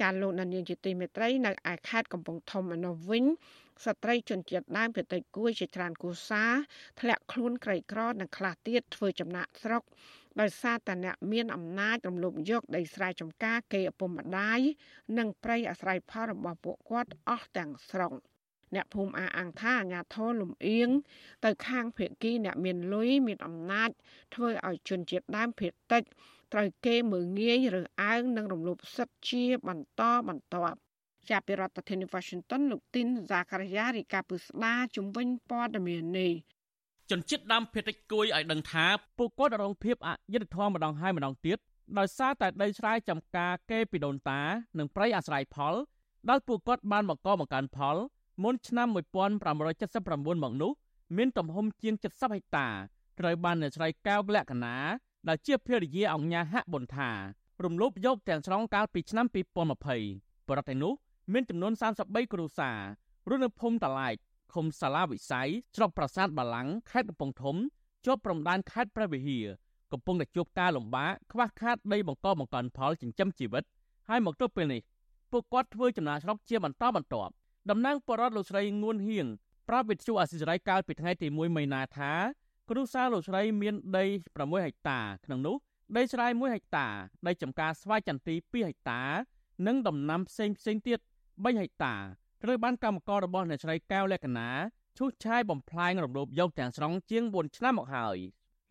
[0.00, 3.24] ចាលោកនានីជាទីមេត្រីនៅឯខេត្តកំពង់ធំឯនោះវិញ
[3.84, 6.44] ស្ត្រីជនជាតិដើមភាគតិចគួយជាច្រើនគូសា
[7.00, 9.82] ធ្លាក់ខ្លួនក្រីក្រនិងខ្លះទៀតធ្វើចំណាក់ស្រុក
[10.40, 14.60] ដោយសារតែអ្នកមានអំណាចរំលោភយកដីស្រែចម្ការគេឪពុកម្ដាយ
[15.18, 18.14] និងប្រៃអាស្រ័យផលរបស់ពួកគាត់អស់ទាំងស្រុង។
[18.74, 20.88] អ្នកភូមិអះអាងថាអាញាធរលំអៀង
[21.44, 23.90] ទៅខាងភៀកគីអ្នកមានលុយមានអំណាច
[24.34, 26.02] ធ្វើឲ្យជនជាតិដើមភៀកតិច
[26.52, 30.78] ត្រូវគេមើងងាយឬអើងនិងរំលោភសិទ្ធិជាបន្តបន្ទាប់
[31.30, 36.32] ចាប់ពីរដ្ឋធានី Washington លោកទីនហ្សាការីយ៉ារីកាពឹស្ដាជំវិញព័ត៌មាននេះ
[37.10, 38.86] ជនជាតិដើមភាគតិចគួយឲ្យដឹងថា
[39.18, 41.58] ពួកគាត់រងភាពអយុត្តិធម៌ម្ដងហើយម្ដងទៀត
[41.98, 44.40] ដោយសារតែដីស្រែចម្ការគេពីដូនតា
[44.78, 45.74] និងប្រៃអាស្រ័យផល
[46.30, 47.96] ដោយពួកគាត់បានបង្កបង្កើនផល
[48.42, 50.72] មុនឆ្នាំ1579មកនោះ
[51.16, 52.68] មានទំហំជាង70ហិកតា
[53.18, 54.76] ត្រូវបានអ្នកស្រីកែវលក្ខណា
[55.28, 57.10] ដែលជាភរិយាអង្គញាហៈប៊ុនថា
[57.64, 60.92] រំលោភយកទាំងស្រុងកាលពីឆ្នាំ2020ប្រទេសនោះ
[61.32, 62.78] មានចំនួន33គ្រួសារ
[63.28, 64.16] រស់នៅភូមិតាឡែក
[64.54, 67.56] ឃុំសាឡាវិស័យស្រុកប្រាសាទបាឡាំងខេត្តកំពង់ធំ
[68.06, 69.46] ជាប់ព្រំដែនខេត្តព្រះវិហារ
[69.92, 73.64] កំពុងតែជួបការលំបាកខ្វះខាតដីបង្កបង្កើនផលចិញ្ចឹមជីវិត
[74.08, 74.82] ហើយមកទល់ពេលនេះ
[75.30, 77.32] ពួកគាត់ធ្វើចំណាកស្រុកជាបន្តបន្ទាប់
[77.70, 79.26] តំណាងបរដ្ឋលោកស្រីងួនហៀង
[79.68, 82.12] ប្រាប់វិទ្យុអាស៊ីសេរីកាលពីថ្ងៃទី1មីនាថា
[82.70, 84.04] គ្រួសារលោកស្រីមានដី
[84.36, 85.56] 6ហិកតាក្នុងនោះ
[85.96, 86.86] ដីស្រែ1ហិកតា
[87.26, 89.00] ដីចម្ការស្វាយចន្ទី2ហិកតា
[89.66, 90.98] និងដំណាំផ្សេងផ្សេងទៀត
[91.28, 91.94] 3ហិកតា
[92.46, 94.48] ត្រូវបានកម្មកររបស់អ្នកស្រីកែវលក្ខណា
[94.98, 98.18] ឈូសឆាយបំផ្លាញរំលោភយកទាំងស្រុងជាង4ឆ្នាំមកហើយ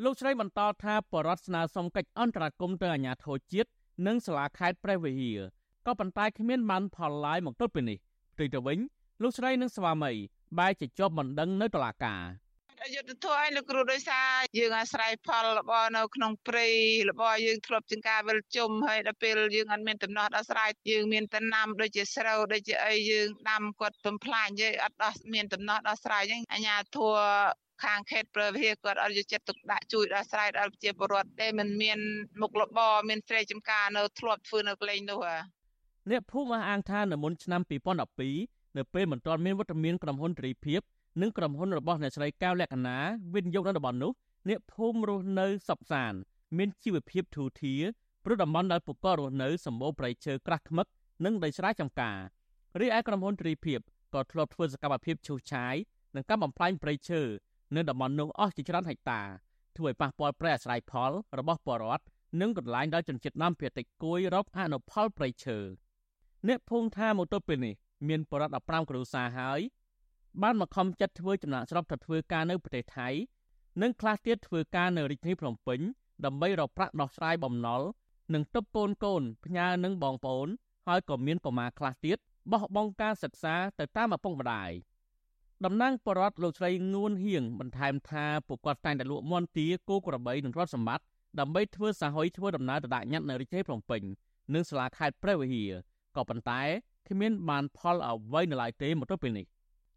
[0.03, 3.69] លោកស្រីបន្តថាបរដ្ឋស្នើសុំកិច្ចអន្តរាគមន៍ទៅអាជ្ញាធរជាតិ
[4.07, 5.39] និងសាលាខេត្តព្រះវិហារ
[5.85, 7.97] ក៏ប៉ុន្តែគ្មានបានផលឡាយមកទល់ពេលនេះ
[8.33, 8.79] ផ្ទុយទៅវិញ
[9.21, 10.11] លោកស្រីនិងស្វាមី
[10.57, 12.21] បែរជាជាប់បណ្ដឹងនៅតុលាការ
[12.85, 14.29] អយុធធម៌ឲ្យលោកគ្រូដោយសារ
[14.59, 16.67] យើងអាស្រ័យផលរបស់នៅក្នុងព្រៃ
[17.09, 27.13] របស់យើងធ្លាប់ជាងការវិលជុំហើយដល់ពេលយើងអត់មានដំណោះដល់ស្រ័យយើងមានតំណាំដូចជាស្រូវដូចជាអីយើងដាំគាត់ពំផ្លាញយើងអត់ដោះមានដំណោះដល់ស្រ័យអញ្ចឹងអាញាធัว
[27.83, 31.99] ខាងខេត្តព្រះវិហារគាត់អត់យកចិត្តទុកដាក់ជួយដល់ស្រ័យដល់ប្រជាពលរដ្ឋតែមិនមាន
[32.41, 35.37] មុខរបរមានស្រែចម្ការនៅធ្លាប់ធ្វើនៅកន្លែងនោះហ៎
[36.09, 40.81] អ្នកភូមិអះអាងថានៅមុនឆ្នាំ2012នៅពេលមិនទាន់មានវត្តមានក្រុមហ៊ុនទ្រីភិប
[41.21, 42.97] និងក្រុមហ៊ុនរបស់អ្នកស្រីកៅលក្ខណា
[43.33, 44.11] វិនិយោគនៅតំបន់នោះ
[44.49, 46.13] អ្នកភូមិរស់នៅសពសាន
[46.57, 47.81] មានជីវភាពធូរធារ
[48.23, 50.87] ព្រោះតំបន់ដែលពួកគាត់រស់នៅសម្បូរព្រៃឈើក្រាស់ខ្មឹក
[51.25, 52.17] និងដីស្រែចម្ការ
[52.79, 53.79] រីឯក្រុមហ៊ុនទ្រីភិប
[54.13, 55.75] ក៏ធ្លាប់ធ្វើសកម្មភាពឈូសឆាយ
[56.15, 57.21] និងកាប់បំផ្លាញព្រៃឈើ
[57.75, 59.21] នៅតំបន់នោះអស់ជាច្រើនហិកតា
[59.77, 62.05] ធ្វើឲ្យប៉ះពាល់ប្រៃអាស្រ័យផលរបស់ពលរដ្ឋ
[62.41, 65.59] និងកន្លែងដែលជនជាតិដើមភាគតិចគួយរកអនុផលព្រៃឈើ
[66.47, 67.75] អ្នកភូមិថាមកទល់ពេលនេះ
[68.07, 69.59] មានបរិវត្ត15គ្រួសារហើយ
[70.41, 73.09] បានមកខំចិត្តធ្វើចំណាក់ស្រុកទៅធ្វើការនៅប្រទេសថៃ
[73.81, 75.79] និងខ្លះទៀតធ្វើការនៅរាជធានីភ្នំពេញ
[76.25, 77.81] ដើម្បីរកប្រាក់ដោះស្រាយបំណុល
[78.33, 80.47] និងទប់កូនកូនផ្ញើនឹងបងប្អូន
[80.87, 82.17] ហើយក៏មានប្រមាខ្លះទៀត
[82.51, 84.71] បោះបង់ការសិក្សាទៅតាមឪពុកម្ដាយ
[85.65, 91.05] តំណាងបរដ្ឋលោកស្រីងួនហៀងបន្ថែមថាពួកគាត់តែងតែលក់មន់ទាគោក្របីនិងរថសម្បត្តិ
[91.39, 94.01] ដើម្បីធ្វើសហយធ្វើដំណើរទៅដាក់ញត្តិនៅរាជធានីភ្នំពេញ
[94.53, 95.71] និងសាលាខេត្តព្រះវិហារ
[96.15, 96.61] ក៏ប៉ុន្តែ
[97.09, 99.45] គ្មានបានផលអ្វីនៅឡើយទេមកទល់ពេលនេះ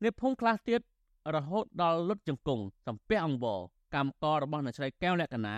[0.03, 0.81] អ្នកភូមិខ្លះទៀត
[1.35, 3.61] រហូតដល់លុតជង្គង់សំពះអង្វរ
[3.95, 5.57] កម្មកររបស់អ្នកស្រីកែវលក្ខណា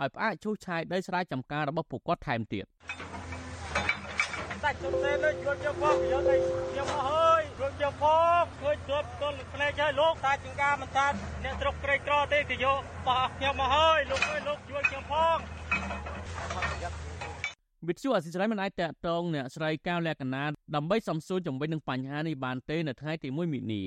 [0.00, 2.64] ឲ្យផ្អាកឈូសឆាយដីស្រែចម្ការរបស់ពួកគាត់ថែមទៀត
[4.64, 6.36] ដាច់ជុំទេលើជួលយកផងយកដី
[6.76, 8.04] យកមកហើយជួលយកផ
[8.40, 11.06] ងឃើញទប់ទល់ផ្លែហើយលោកតាចង្ការមិនតា
[11.44, 15.36] អ្នកស្រុកក្រីក្រទេគេយកបោះខ្ញុំមកហើយលោកអើយលោកជួលខ្ញុំផង
[17.88, 23.82] វិទ្យុអសិរ័យមិនអាចតកតងអ្នកស្រីកៅលក្ខណាដើម្បីសំសួរជំវិញនឹងបញ្ហានេះបានទេនៅថ្ងៃទី1មិនិនា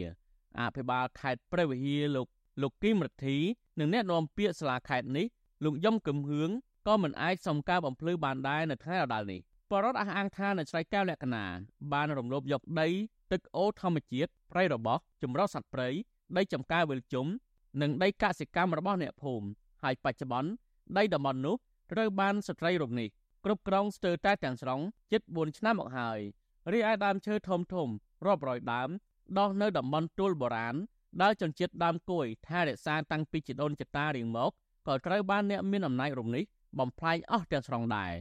[0.59, 2.27] អភិបាលខេត្តព្រះវិហារលោក
[2.61, 3.37] លោកគីមរទ្ធី
[3.79, 5.25] និងអ្នកនាំពាក្យសាលាខេត្តនេះ
[5.63, 6.49] លោកយំកឹមហឿង
[6.87, 11.45] ក៏មិនអាចសុំការបំភ្លឺបានដែរនៅថ្ងៃដដែលនេះបរដ្ឋអះអាងថាអ្នកស្រីកៅលក្ខណា
[11.93, 12.87] បានរំលោភយកដី
[13.31, 15.89] ទឹកអូរធម្មជាតិព្រៃរបោះចម្រុះសត្វព្រៃ
[16.37, 17.27] ដីចំការវិលជុំ
[17.81, 19.47] និងដីកសិកម្មរបស់អ្នកភូមិ
[19.83, 20.49] ហើយបច្ចុប្បន្ន
[20.97, 21.55] ដីតំបន់នោះ
[21.91, 23.09] ត្រូវបានស្ត្រីរូបនេះ
[23.45, 24.81] គ្រប់គ្រងស្ទើរតែទាំងស្រុង
[25.11, 26.19] ជិត4ឆ្នាំមកហើយ
[26.71, 27.87] រីឯដើមឈើធំធំ
[28.25, 28.89] រាប់រយដើម
[29.37, 30.75] ដុះនៅតំបន់ទួលបុរាណ
[31.21, 34.51] ដែលជនជាតិដើមគួយថែរក្សាតាំងពីជីដូនចតារៀងមក
[34.87, 36.43] ក៏ត្រូវបានអ្នកមានអំណាចរំនេះ
[36.79, 38.13] បំផ្លាញអស់ទាំងស្រុងដែរ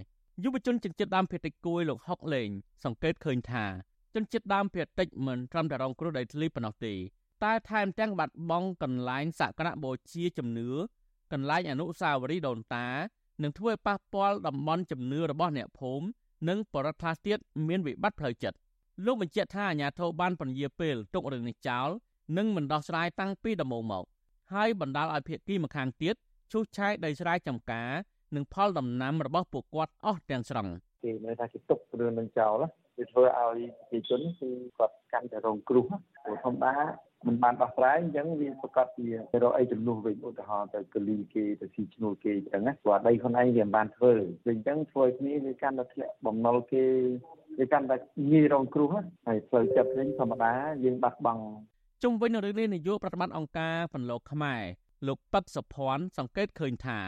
[0.45, 2.49] យុវជនជនជាតិដើមភាគតិចគួយលោកហុកលេង
[2.85, 3.65] សង្កេតឃើញថា
[4.15, 6.95] ជនជាតិដើមភាគតិចមិនត្រឹមតែរងគ្រោះដោយធ្លីប៉ុណ្ណោះទេ
[7.45, 10.69] តែថែមទាំងបាត់បង់កន្លែងសក្ការៈបូជាជំនឿ
[11.33, 12.87] កន្លែងអនុស្សាវរីយ៍ដូនតា
[13.43, 16.07] នឹងធ្វើឲ្យប៉ះពាល់តំបន់ជំនឿរបស់អ្នកភូមិ
[16.49, 18.57] និងបរិបទខ្លះទៀតមានវិបត្តិផ្លូវចិត្ត
[19.07, 21.89] លោកបញ្ជាក់ថាអាញាធរបានពន្យាពេលទុករឿងនេះចោល
[22.37, 24.05] និងមិនដោះស្រាយតាំងពីដំបូងមក
[24.53, 26.15] ហើយបណ្ដាលឲ្យភាគីម្ខាងទៀត
[26.53, 27.91] ឈូសឆាយដីស្រែចម្ការ
[28.37, 30.67] និងផលដំណាំរបស់ពួកគាត់អស់ទាំងស្រុង
[31.05, 32.63] គេនៅថាគេទុករឿងនឹងចោល
[32.99, 33.59] វាធ្វើឲ្យ
[33.89, 35.87] ប្រជាជនគឺគាត់កាន់តែរងគ្រោះ
[36.25, 36.75] ព្រោះធម្មតា
[37.27, 39.07] មិនបានដោះស្រាយអញ្ចឹងវាប្រកាសជា
[39.43, 44.13] រកអីជំនួសវិញឧទាហរណ៍ទៅកលីគេទៅស៊ីឈ្នួលគេអញ្ចឹងណាព្រោះដីខ្លួនឯងវាមិនបានធ្វើ
[44.47, 46.85] វាអញ្ចឹងធ្វើឲ្យគ្នាវាកាន់តែធ្លាក់បំណុលគេ
[47.59, 47.97] វាកាន់តែ
[48.33, 48.89] ងាយរងគ្រោះ
[49.27, 50.53] ហើយផ្លូវចិត្តវិញធម្មតា
[50.85, 51.45] យើងបាត់បង់
[52.03, 54.63] ជុំវិញនឹងរឿងនេះនាយកប្រតិបត្តិអង្គការពន្លកខ្មែរ
[55.07, 57.01] លោកប៉ឹកសុភ័ណ្ឌសង្កេតឃើញថា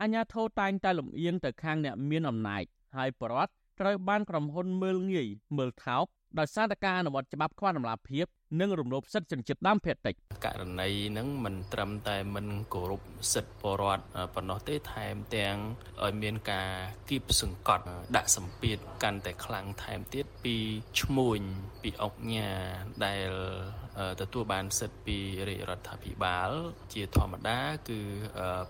[0.00, 2.62] អាញាធរតែងតែលំអៀងទៅខាងអ្នកមានអំណាច
[2.96, 6.04] ហើយប្រវត្តិត្រូវបានក្រុមហ៊ុនមើលងាយមើលថោក
[6.38, 8.26] ដោយសារតែការអនុវត្តច្បាប់ខ្វះតម្លាភាព
[8.60, 13.02] និងរំលោភសិទ្ធិជនជាតិដើមភាគតិចករណីហ្នឹងមិនត្រឹមតែមិនគោរព
[13.34, 15.56] សិទ្ធិពលរដ្ឋប៉ុណ្ណោះទេថែមទាំង
[16.04, 16.70] ឲ្យមានការ
[17.08, 17.84] គៀបសង្កត់
[18.16, 20.56] ដាក់សម្ពាធកាន់តែខ្លាំងថែមទៀតពី
[21.00, 21.40] ឈ្មួញ
[21.82, 22.50] ពីអង្គញា
[23.04, 23.30] ដែល
[24.20, 25.18] ទទួលបានសិទ្ធិពី
[25.48, 26.50] រាជរដ្ឋាភិបាល
[26.94, 28.00] ជាធម្មតាគឺ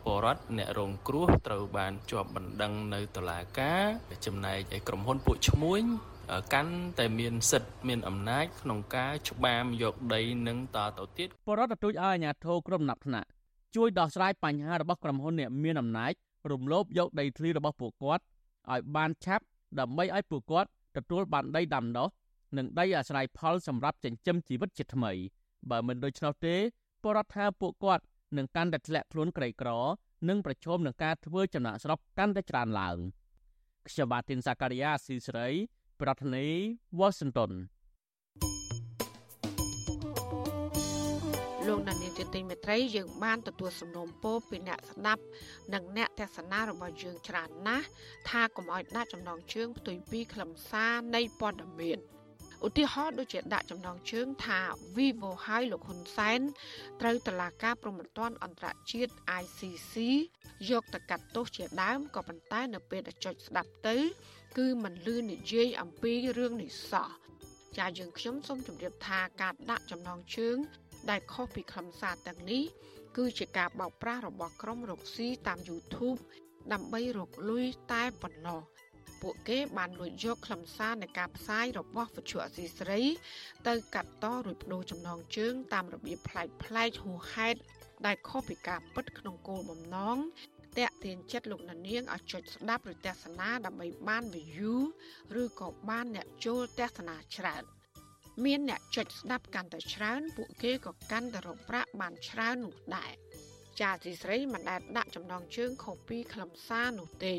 [0.05, 3.85] ពលរដ្ឋអ្នករងគ្រោះត្រូវបានជាប់បណ្ដឹងនៅតុលាការ
[4.27, 5.83] ចំណែកឯក្រុមហ៊ុនពួកឈ្មួញ
[6.53, 13.29] កាន់តែមានសិទ្ធិមានអំណាចក្នុងការច្បាមយកដីនឹងតទៅទៀតបរដ្ឋទទូចឲ្យអាជ្ញាធរក្រុមណាត់ថ្នាក់
[13.77, 16.12] ជួយដោះស្រាយបញ្ហារបស់ក្រុមហ៊ុនអ្នកមានអំណាច
[16.53, 18.24] រំលោភយកដីធ្លីរបស់ពួកគាត់
[18.72, 19.45] ឲ្យបានឆាប់
[19.81, 22.09] ដើម្បីឲ្យពួកគាត់ទទួលបានដីដាំដុះ
[22.57, 25.12] និងដីអាស្រ័យផលសម្រាប់ចិញ្ចឹមជីវិតជាថ្មី
[25.70, 26.57] បើមិនដូច្នោះទេ
[27.05, 28.05] បរដ្ឋថាពួកគាត់
[28.37, 29.70] នឹងកាន់តែធ្លាក់ខ្លួនក្រីក្រ
[30.29, 32.99] និងប្រឈមនឹងការធ្វើចំណាក់ស្រុកកាន់តែច្រើនឡើង
[33.89, 35.49] ខ្ញុំបាទទីនសាការីយ៉ាស៊ីស្រី
[36.01, 36.53] ប្រធានាធិ
[36.99, 37.53] បតី Washington
[41.66, 45.22] លោកដានៀងជាទីមេត្រីយើងបានទទួលសំណូមពរពីអ្នកស្ដាប់
[45.74, 47.86] និងអ្នកទស្សនារបស់យើងច្រើនណាស់
[48.28, 51.99] ថាកុំឲ្យដាក់ចំណងជើងផ្ទុយពីខ្លឹមសារនៃព័ត៌មាន
[52.66, 54.61] ឧទាហរណ៍ដូចជាដាក់ចំណងជើងថា
[54.97, 56.40] Vivo ហើយលោកហ៊ុនសែន
[57.01, 59.94] ត្រូវតឡាការប្រំពន្ធអន្តរជាតិ ICC
[60.70, 63.97] យកទៅកាត់ទោសជាដើមក៏ប៉ុន្តែនៅពេលដែលចុចស្ដាប់ទៅ
[64.57, 67.11] គឺមិនលឺនិយាយអំពីរឿងនេះសោះ
[67.78, 70.57] ចាយើងខ្ញុំសូមជម្រាបថាការដាក់ចំណងជើង
[71.11, 72.64] ដែលខុសពីខ្លឹមសារទាំងនេះ
[73.16, 76.18] គឺជាការបោកប្រាស់របស់ក្រុមរកស៊ីតាម YouTube
[76.72, 78.61] ដើម្បីរកលុយតែប៉ុណ្ណោះ
[79.22, 83.01] ពួកគេបានលួចយកខ្លឹមសារនៃការផ្សាយរបស់វិទ្យុអសីស្រី
[83.68, 87.61] ទៅកាត់តរួចបដូរចំណងជើង តាមរបៀបប្លែកប្លែកហួហេតុ
[88.07, 90.18] ដែលខុសពីការពិតក្នុងគោលបំណង
[90.79, 94.77] តាក់ទាញចិត្តលោកនាងឲ្យចុចស្ដាប់ឬទស្សនាដើម្បីបាន view
[95.43, 97.64] ឬក៏បានអ្នកចូលទស្សនាច្រើន
[98.45, 103.12] មានអ្នកចុចស្ដាប់កាន់តែច្រើន ពួកគេក៏កាន់តែរកប្រាក់បានច្រើននោះដែរ
[103.81, 107.37] ចាទីស្រីមិនដែលដាក់ចំណងជើងខុសពីខ្លឹមសារនោះទេ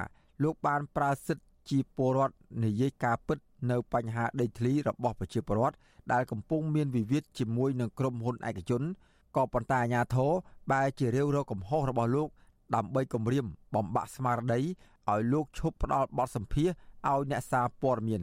[0.42, 3.39] លោកបានប្រើសិទ្ធិ ជាពលរដ្ឋនិយាយការពិត
[3.71, 5.77] នៅបញ្ហាដីធ្លីរបស់ប្រជាពលរដ្ឋ
[6.12, 8.83] ដែលកំពុងមានវិវាទជាមួយនឹងក្រុមហ៊ុនឯកជន
[9.37, 10.33] ក៏ប៉ុន្តែអាជ្ញាធរ
[10.71, 12.29] បែរជារាវរកកំហុសរបស់លោក
[12.75, 18.23] ដើម្បីគម្រាមបំបាក់ស្មារតីឲ្យលោកឈប់ផ្ដាល់បទសម្ភាសឲ្យអ្នកសារព័ត៌មាន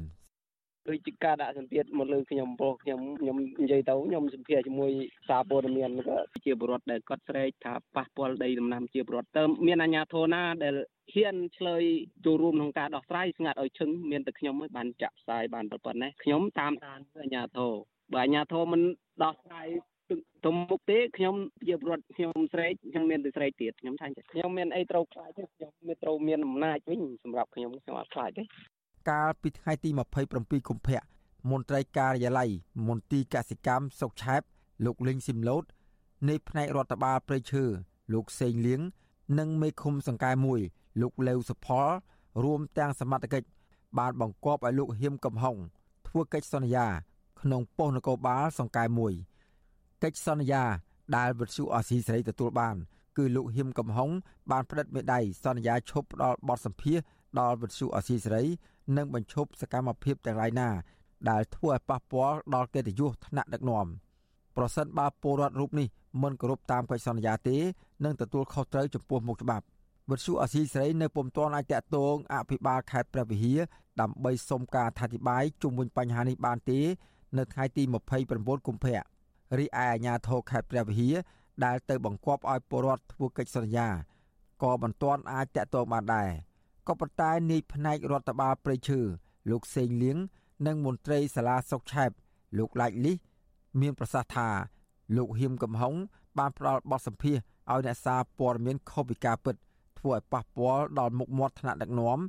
[0.89, 4.91] ដូចជាការដាក់សម្ពាធមកលើខ្ញុំព្រោះខ្ញុំខ្ញុំនិយាយទៅខ្ញុំសម្ភារជាមួយ
[5.29, 10.75] សារព័ត៌មានក៏ជាបរិវត្តដែលគាត់ស្រែកថាប៉ះពាល់ដីដំណាំជាបរិវត្តតើមានអាជ្ញាធរណាដែល
[11.13, 11.83] ហ៊ានឆ្លើយ
[12.25, 17.73] ចូលរួមក្នុងការដោះស្រាយស្ងាត់ឲ្យឈឹងមានតែខ្ញុំឯងបានចាក់ផ្សាយបានប៉ុណ្ណេះខ្ញុំតាមដានអាជ្ញាធរ
[18.13, 18.81] បើអាជ្ញាធរមិន
[19.23, 19.67] ដោះស្រាយ
[20.45, 21.35] ទៅមុខទេខ្ញុំ
[21.67, 28.43] ជាប្រវត្តិខ្ញុំស្រែកខ្ញុំមានតែស្រែកទៀតខ្ញុំថាខ្ញុំមានអីត្រូវខ្លាចទេខ្ញុំមានត្រូវមានអំណាចវិញសម្រាប់ខ្ញុំខ្ញុំអត់ខ្លាចទេ
[29.09, 29.89] កាលពីថ្ងៃទី
[30.29, 31.01] 27កុម្ភៈ
[31.49, 32.49] មន្ត្រីការិយាល័យ
[32.87, 34.41] មន្ទីរកសិកម្មសុកឆែប
[34.85, 35.63] លោកលីងស៊ីមឡូត
[36.29, 37.63] នៃផ្នែករដ្ឋបាលព្រៃឈើ
[38.13, 38.81] លោកសេងលៀង
[39.39, 40.61] និងមេឃុំសង្កែមួយ
[41.01, 41.87] លោកលេវសុផល
[42.43, 43.47] រួមទាំងសមត្ថកិច្ច
[43.97, 45.55] បានបង្គាប់ឲ្យលោកហ៊ៀមកំហុង
[46.07, 46.87] ធ្វើកិច្ចសន្យា
[47.41, 49.13] ក្នុងប៉ុស្តិ៍នគរបាលសង្កែមួយ
[50.03, 50.63] កិច្ចសន្យា
[51.17, 52.75] ដែលវិទ្យុអស៊ីសេរីទទួលបាន
[53.17, 54.09] គឺលោកហ៊ៀមកំហុង
[54.51, 56.99] បានផ្តិតមេដៃសន្យាឈប់ផ្ដល់បទសម្ភាស
[57.39, 58.43] ដល់វិទ្យុអស៊ីសេរី
[58.95, 60.69] និងបញ្ឈប់សកម្មភាពទាំងឡាយណា
[61.29, 63.87] ដែលធ្វើឲ្យប៉ះពាល់ដល់កិត្តិយសថ្នាក់ដឹកនាំ
[64.57, 65.87] ប្រសិនបើពលរដ្ឋរូបនេះ
[66.23, 67.57] មិនគោរពតាមកិច្ចសន្យាទេ
[68.03, 69.65] នឹងទទួលខុសត្រូវចំពោះមុខច្បាប់
[70.09, 73.59] វិទ្យុអាស៊ីសេរីនៅពុំទាន់អាចតាក់ទងអភិបាលខេត្តព្រះវិហារ
[74.01, 76.79] ដើម្បីសុំការអធិប្បាយជុំវិញបញ្ហានេះបានទេ
[77.37, 77.83] នៅថ្ងៃទី
[78.25, 78.99] 29កុម្ភៈ
[79.57, 81.15] រីឯអាជ្ញាធរខេត្តព្រះវិហារ
[81.65, 83.87] ដែលទៅបង្គាប់ឲ្យពលរដ្ឋធ្វើកិច្ចសន្យា
[84.63, 86.29] ក៏មិនទាន់អាចតាក់ទងបានដែរ
[86.87, 88.99] ក៏ប៉ុន្តែនាយផ្នែករដ្ឋបាលព្រៃឈើ
[89.51, 90.17] លោកសេងលៀង
[90.67, 92.09] និងមន្ត្រីសាលាស្រុកឆែប
[92.57, 93.17] លោកឡាច់លីស
[93.81, 94.49] មានប្រសាសន៍ថា
[95.17, 95.93] លោកហ៊ីមកំហុង
[96.37, 99.55] បានផ្ដល់បទសម្ភាសឲ្យអ្នកសារព័ត៌មានខុសពីការពិត
[99.99, 102.19] ធ្វើឲ្យប៉ះពាល់ដល់មុខមាត់ថ្នាក់ដឹកនាំ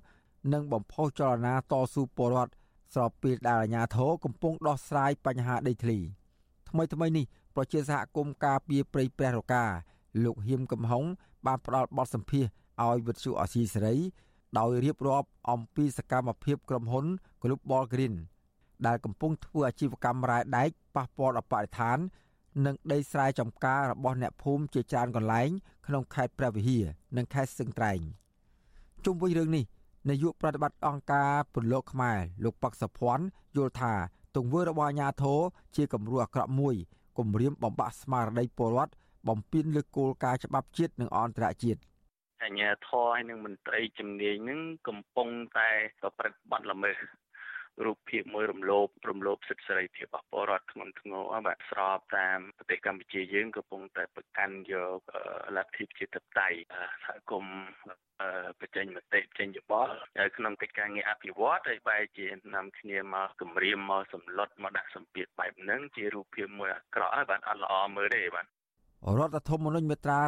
[0.52, 2.52] និងបំផុសចលនាតស៊ូពលរដ្ឋ
[2.94, 5.98] ស្របពេលដែលអាជ្ញាធរកំពុងដោះស្រាយបញ្ហាដីធ្លី
[6.68, 7.24] ថ្មីថ្មីនេះ
[7.56, 9.64] ប្រជាសហគមន៍ការពារព្រៃព្រះរកា
[10.24, 11.04] លោកហ៊ីមកំហុង
[11.46, 12.44] បានផ្ដល់បទសម្ភាស
[12.84, 13.96] ឲ្យវិទ្យុអស៊ីសេរី
[14.58, 17.06] ដោយរៀបរាប់អំពីសកម្មភាពក្រុមហ៊ុន
[17.42, 18.14] Global Green
[18.86, 21.98] ដែលកំពុងធ្វើអាជីវកម្មរ៉ែដែកប៉ះពាល់ដល់បរិស្ថាន
[22.66, 25.48] និងដីស្រែចម្ការរបស់អ្នកភូមិជាច្រើនកន្លែង
[25.86, 26.84] ក្នុងខេត្តព្រះវិហារ
[27.16, 28.00] និងខេត្តស្ទឹងត្រែង
[29.04, 29.64] ជុំវិញរឿងនេះ
[30.08, 33.24] នាយកប្រតិបត្តិអង្គការពលលោកខ្មែរលោកប៉ាក់សុភ័ណ្ឌ
[33.56, 33.94] យល់ថា
[34.36, 35.40] ទង្វើរបស់អាជ្ញាធរ
[35.76, 36.74] ជាគំរូអាក្រក់មួយ
[37.18, 38.92] គំរាមបំបាក់ស្មារតីពលរដ្ឋ
[39.28, 41.80] បំពេញលើគោលការណ៍ច្បាប់ជាតិនិងអន្តរជាតិ
[42.44, 45.28] អញ្ញាធរហើយនិងមន្ត្រីជំនាញនឹងកំពុង
[45.58, 45.70] តែ
[46.00, 46.98] ប្រព្រឹត្តបទល្មើស
[47.84, 55.00] រូបភាពមួយរំលោភរំលោភសិទ្ធិសេរីភាពរបស់ពលរដ្ឋធ្ងន់ធ្ងរបាទស្របតាមប្រទេសកម្ពុជាយើងកំពុងតែប្រកាន់យក
[55.56, 56.58] លទ្ធិប្រជាធិបតេយ្យ
[57.04, 57.60] សហគមន៍
[58.60, 59.94] បញ្ចេញមតិចេញយោបល់
[60.36, 68.46] ក្នុងកិច្ចការងារអភិវឌ្ឍហើយបែរជានាំគ្នាមកគម្រាមមកសម្លុតមកដាក់សម្ពាធបែបហ្នឹងជារូបភាពមួយអាក្រក់ហើយបាទអត់ល្អមើលទេបាទ
[69.18, 70.20] រដ្ឋធម្មនុញ្ញមាត្រា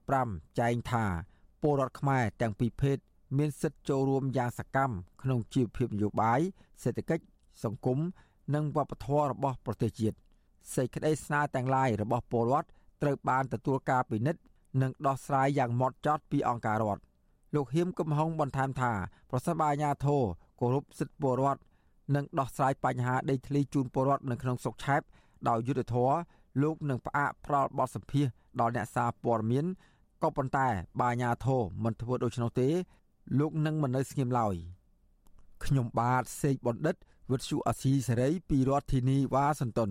[0.00, 1.31] 35ចែងថា
[1.62, 2.96] ពលរដ្ឋខ្មែរទាំងពីរភេទ
[3.38, 6.40] មានសិទ្ធិចូលរួមយ៉ាងសកម្មក្នុងជីវភាពនយោបាយ
[6.82, 7.24] សេដ្ឋកិច្ច
[7.64, 7.98] សង្គម
[8.54, 10.16] និងវប្បធម៌របស់ប្រទេសជាតិ
[10.74, 12.68] សេចក្តីស្នើទាំងឡាយរបស់ពលរដ្ឋ
[13.02, 14.40] ត្រូវបានទទួលការពិនិត្យ
[14.82, 17.02] និងដោះស្រាយយ៉ាងម៉ត់ចត់ពីអង្គការរដ្ឋ
[17.54, 18.92] លោកហ៊ៀមកំហុងបន្ថែមថា
[19.30, 20.22] ប្រសិនបើអាជ្ញាធរ
[20.60, 21.60] គោរពសិទ្ធិពលរដ្ឋ
[22.14, 25.00] និងដោះស្រាយបញ្ហាដីធ្លីជូនពលរដ្ឋនៅក្នុងស្រុកឆែប
[25.48, 26.16] ដោយយុត្តិធម៌
[26.62, 28.26] លោកនឹងផ្អាកផ្ដាល់បទសម្ភាស
[28.60, 29.66] ដល់អ្នកសារព័ត៌មាន
[30.22, 30.68] ក៏ប៉ុន្តែ
[31.00, 32.68] បើអាជ្ញាធរមិនធ្វើដូច្នោះទេ
[33.38, 34.54] លោកនឹងមិននៅស្ងៀមឡើយ
[35.64, 36.96] ខ្ញុំបាទសេកបណ្ឌិត
[37.30, 39.90] វិទ្យុអាស៊ីសេរីពីរដ្ឋធានីវ៉ាស៊ីនតោន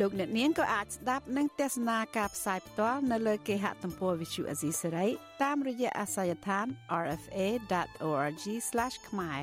[0.00, 5.06] លោកអ្នកនាងក៏អាចស្ដាប់និងទស្សនាការផ្សាយផ្ទាល់នៅលើគេហទំព័រ Visual Asia សេរី
[5.42, 6.66] តាមរយៈអាសយដ្ឋាន
[7.04, 8.44] rfa.org/
[9.08, 9.40] ខ្មែរ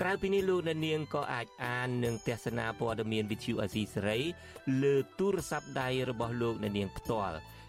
[0.00, 4.18] ក្រៅពីនេះលោកអ្នកនាងក៏អាចអាននិងទស្សនាព័ត៌មាន Visual Asia សេរី
[4.82, 7.36] លើទូរស័ព្ទដៃរបស់លោកអ្នកនាងផ្ទាល់